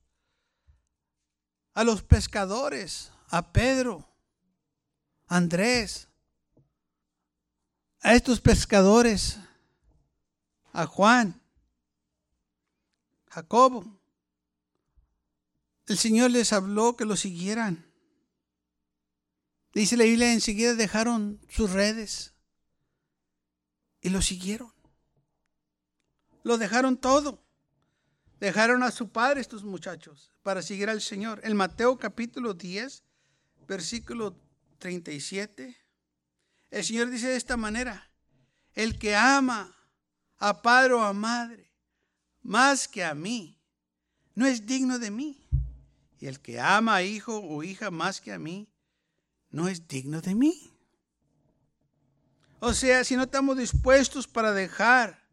A 1.74 1.84
los 1.84 2.04
pescadores, 2.04 3.12
a 3.30 3.52
Pedro, 3.52 4.08
a 5.28 5.38
Andrés, 5.38 6.08
a 8.02 8.14
estos 8.14 8.42
pescadores, 8.42 9.38
a 10.74 10.86
Juan, 10.86 11.42
Jacobo. 13.36 14.00
El 15.88 15.98
Señor 15.98 16.32
les 16.32 16.54
habló 16.54 16.96
que 16.96 17.04
lo 17.04 17.18
siguieran. 17.18 17.86
Dice 19.74 19.98
la 19.98 20.06
Biblia, 20.06 20.32
enseguida 20.32 20.74
dejaron 20.74 21.42
sus 21.50 21.72
redes 21.72 22.34
y 24.00 24.10
lo 24.10 24.22
siguieron. 24.22 24.74
Lo 26.44 26.58
dejaron 26.58 26.96
todo. 26.96 27.44
Dejaron 28.40 28.84
a 28.84 28.92
su 28.92 29.10
padre 29.10 29.42
estos 29.42 29.66
muchachos 29.66 30.32
para 30.42 30.62
seguir 30.62 30.90
al 30.90 31.02
Señor. 31.02 31.42
El 31.44 31.56
Mateo 31.56 31.98
capítulo 31.98 32.54
10, 32.54 33.04
versículo 33.68 34.40
37. 34.78 35.76
El 36.72 36.84
Señor 36.86 37.10
dice 37.10 37.28
de 37.28 37.36
esta 37.36 37.58
manera, 37.58 38.10
el 38.76 38.98
que 38.98 39.14
ama 39.14 39.76
a 40.38 40.62
padre 40.62 40.94
o 40.94 41.02
a 41.02 41.12
madre 41.12 41.65
más 42.46 42.88
que 42.88 43.04
a 43.04 43.16
mí, 43.16 43.60
no 44.36 44.46
es 44.46 44.66
digno 44.66 45.00
de 45.00 45.10
mí. 45.10 45.42
Y 46.20 46.28
el 46.28 46.40
que 46.40 46.60
ama 46.60 46.96
a 46.96 47.04
hijo 47.04 47.40
o 47.40 47.64
hija 47.64 47.90
más 47.92 48.22
que 48.22 48.32
a 48.32 48.40
mí, 48.40 48.70
no 49.50 49.68
es 49.68 49.88
digno 49.88 50.22
de 50.22 50.36
mí. 50.36 50.72
O 52.60 52.74
sea, 52.74 53.04
si 53.04 53.16
no 53.16 53.24
estamos 53.24 53.58
dispuestos 53.58 54.28
para 54.28 54.54
dejar 54.54 55.28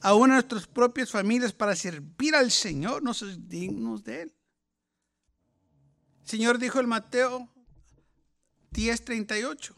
aún 0.00 0.30
a 0.30 0.34
nuestras 0.34 0.66
propias 0.66 1.10
familias 1.10 1.52
para 1.52 1.76
servir 1.76 2.34
al 2.34 2.50
Señor, 2.50 3.02
no 3.02 3.12
somos 3.14 3.48
dignos 3.48 4.02
de 4.02 4.22
Él. 4.22 4.34
El 6.22 6.28
Señor 6.28 6.58
dijo 6.58 6.80
en 6.80 6.88
Mateo 6.88 7.48
10:38, 8.70 9.74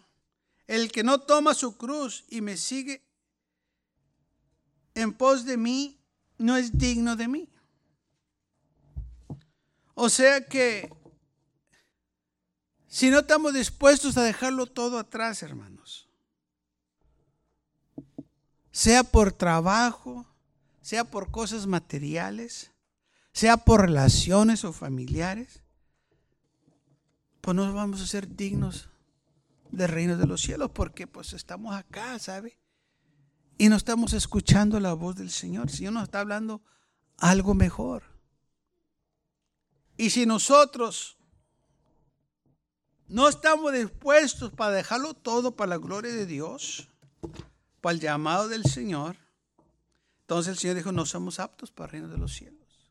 el 0.67 0.93
que 0.93 1.03
no 1.03 1.21
toma 1.21 1.55
su 1.55 1.77
cruz 1.77 2.25
y 2.29 2.41
me 2.41 2.57
sigue 2.57 3.05
en 4.95 5.13
pos 5.13 5.45
de 5.45 5.57
mí, 5.57 6.00
no 6.41 6.57
es 6.57 6.79
digno 6.79 7.17
de 7.17 7.29
mí. 7.29 7.49
O 9.95 10.09
sea 10.09 10.47
que 10.47 10.91
si 12.89 13.11
no 13.11 13.21
estamos 13.21 13.53
dispuestos 13.53 14.17
a 14.17 14.23
dejarlo 14.23 14.67
todo 14.67 14.99
atrás, 14.99 15.43
hermanos, 15.43 16.09
sea 18.73 19.05
por 19.05 19.33
trabajo, 19.33 20.27
sea 20.81 21.05
por 21.05 21.31
cosas 21.31 21.67
materiales, 21.67 22.73
sea 23.33 23.59
por 23.59 23.83
relaciones 23.83 24.65
o 24.65 24.73
familiares, 24.73 25.63
pues 27.43 27.55
no 27.55 27.73
vamos 27.75 28.01
a 28.01 28.07
ser 28.07 28.35
dignos 28.35 28.89
del 29.71 29.89
reino 29.89 30.17
de 30.17 30.27
los 30.27 30.41
cielos 30.41 30.71
porque 30.71 31.07
pues 31.07 31.35
estamos 31.35 31.77
acá, 31.77 32.19
¿sabe? 32.19 32.60
Y 33.61 33.69
no 33.69 33.77
estamos 33.77 34.15
escuchando 34.15 34.81
la 34.81 34.95
voz 34.95 35.17
del 35.17 35.29
Señor. 35.29 35.69
El 35.69 35.77
Señor 35.77 35.93
nos 35.93 36.05
está 36.05 36.21
hablando 36.21 36.63
algo 37.19 37.53
mejor. 37.53 38.05
Y 39.99 40.09
si 40.09 40.25
nosotros 40.25 41.19
no 43.07 43.29
estamos 43.29 43.75
dispuestos 43.75 44.51
para 44.51 44.77
dejarlo 44.77 45.13
todo 45.13 45.57
para 45.57 45.69
la 45.69 45.77
gloria 45.77 46.11
de 46.11 46.25
Dios, 46.25 46.89
para 47.83 47.93
el 47.93 48.01
llamado 48.01 48.49
del 48.49 48.65
Señor, 48.65 49.19
entonces 50.23 50.53
el 50.53 50.59
Señor 50.59 50.77
dijo, 50.77 50.93
no 50.93 51.05
somos 51.05 51.39
aptos 51.39 51.71
para 51.71 51.89
el 51.89 51.93
reino 51.93 52.09
de 52.09 52.17
los 52.17 52.33
cielos. 52.33 52.91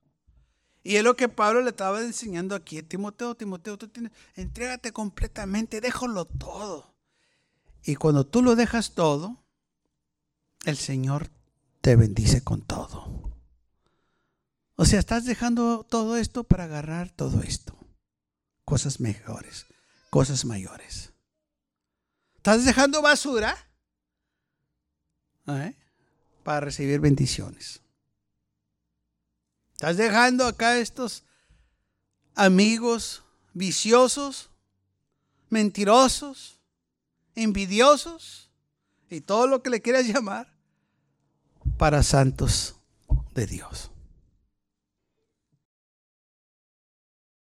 Y 0.83 0.97
es 0.97 1.03
lo 1.03 1.15
que 1.15 1.29
Pablo 1.29 1.63
le 1.63 1.71
estaba 1.71 1.99
enseñando 1.99 2.53
aquí. 2.53 2.83
Timoteo, 2.83 3.33
Timoteo, 3.33 3.75
tú 3.75 3.87
tienes, 3.87 4.11
entrégate 4.35 4.93
completamente, 4.93 5.81
déjalo 5.81 6.25
todo. 6.25 6.93
Y 7.83 7.95
cuando 7.95 8.23
tú 8.23 8.43
lo 8.43 8.55
dejas 8.55 8.93
todo, 8.93 9.43
el 10.65 10.77
Señor 10.77 11.29
te 11.81 11.95
bendice 11.95 12.43
con 12.43 12.61
todo. 12.61 13.37
O 14.75 14.85
sea, 14.85 14.99
estás 14.99 15.25
dejando 15.25 15.85
todo 15.89 16.17
esto 16.17 16.43
para 16.43 16.65
agarrar 16.65 17.09
todo 17.11 17.41
esto. 17.41 17.77
Cosas 18.65 18.99
mejores, 18.99 19.65
cosas 20.09 20.45
mayores. 20.45 21.11
¿Estás 22.37 22.65
dejando 22.65 23.01
basura? 23.01 23.57
¿Eh? 25.47 25.75
para 26.43 26.61
recibir 26.61 26.99
bendiciones. 26.99 27.79
Estás 29.73 29.97
dejando 29.97 30.45
acá 30.45 30.79
estos 30.79 31.23
amigos 32.33 33.23
viciosos, 33.53 34.49
mentirosos, 35.49 36.59
envidiosos 37.35 38.48
y 39.09 39.21
todo 39.21 39.47
lo 39.47 39.63
que 39.63 39.69
le 39.69 39.81
quieras 39.81 40.07
llamar 40.07 40.53
para 41.77 42.03
santos 42.03 42.75
de 43.33 43.47
Dios. 43.47 43.91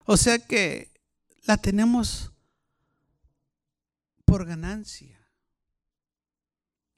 O 0.06 0.18
sea 0.18 0.40
que 0.40 0.92
la 1.44 1.58
tenemos 1.58 2.32
por 4.26 4.46
ganancia 4.46 5.20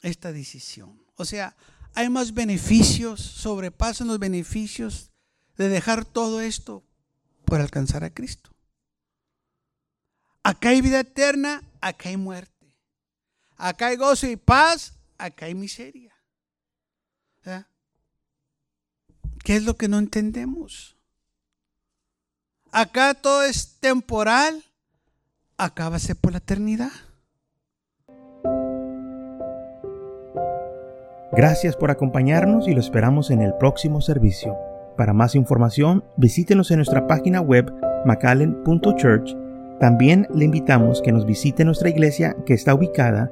esta 0.02 0.32
decisión. 0.32 1.02
O 1.16 1.26
sea, 1.26 1.56
hay 1.94 2.10
más 2.10 2.34
beneficios, 2.34 3.22
sobrepasan 3.22 4.08
los 4.08 4.20
beneficios 4.20 5.12
de 5.56 5.70
dejar 5.70 6.06
todo 6.06 6.42
esto 6.42 6.84
por 7.46 7.62
alcanzar 7.62 8.04
a 8.04 8.14
Cristo. 8.14 8.52
Acá 10.44 10.70
hay 10.70 10.82
vida 10.82 11.00
eterna, 11.00 11.64
acá 11.82 12.10
hay 12.10 12.18
muerte. 12.18 12.57
Acá 13.58 13.88
hay 13.88 13.96
gozo 13.98 14.28
y 14.28 14.36
paz, 14.36 14.94
acá 15.18 15.48
hay 15.48 15.56
miseria. 15.56 16.14
¿Qué 19.44 19.56
es 19.56 19.64
lo 19.64 19.78
que 19.78 19.88
no 19.88 19.98
entendemos? 19.98 20.98
Acá 22.72 23.14
todo 23.14 23.44
es 23.44 23.78
temporal, 23.80 24.62
acá 25.58 25.90
va 25.90 25.96
a 25.96 26.00
ser 26.00 26.18
por 26.18 26.34
la 26.34 26.40
eternidad. 26.40 26.92
Gracias 31.32 31.76
por 31.76 31.92
acompañarnos 31.92 32.68
y 32.68 32.74
lo 32.74 32.80
esperamos 32.80 33.32
en 33.32 33.42
el 33.42 33.54
próximo 33.54 34.02
servicio. 34.02 34.58
Para 34.98 35.14
más 35.14 35.34
información, 35.36 36.04
visítenos 36.18 36.72
en 36.72 36.78
nuestra 36.78 37.08
página 37.08 37.40
web 37.40 37.74
macallen.church. 38.06 39.36
También 39.80 40.28
le 40.34 40.46
invitamos 40.46 41.02
que 41.02 41.12
nos 41.12 41.26
visite 41.26 41.64
nuestra 41.64 41.90
iglesia 41.90 42.36
que 42.46 42.54
está 42.54 42.74
ubicada 42.74 43.32